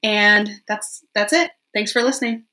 And 0.01 0.49
that's 0.67 1.03
that's 1.13 1.33
it. 1.33 1.51
Thanks 1.73 1.91
for 1.91 2.01
listening. 2.01 2.45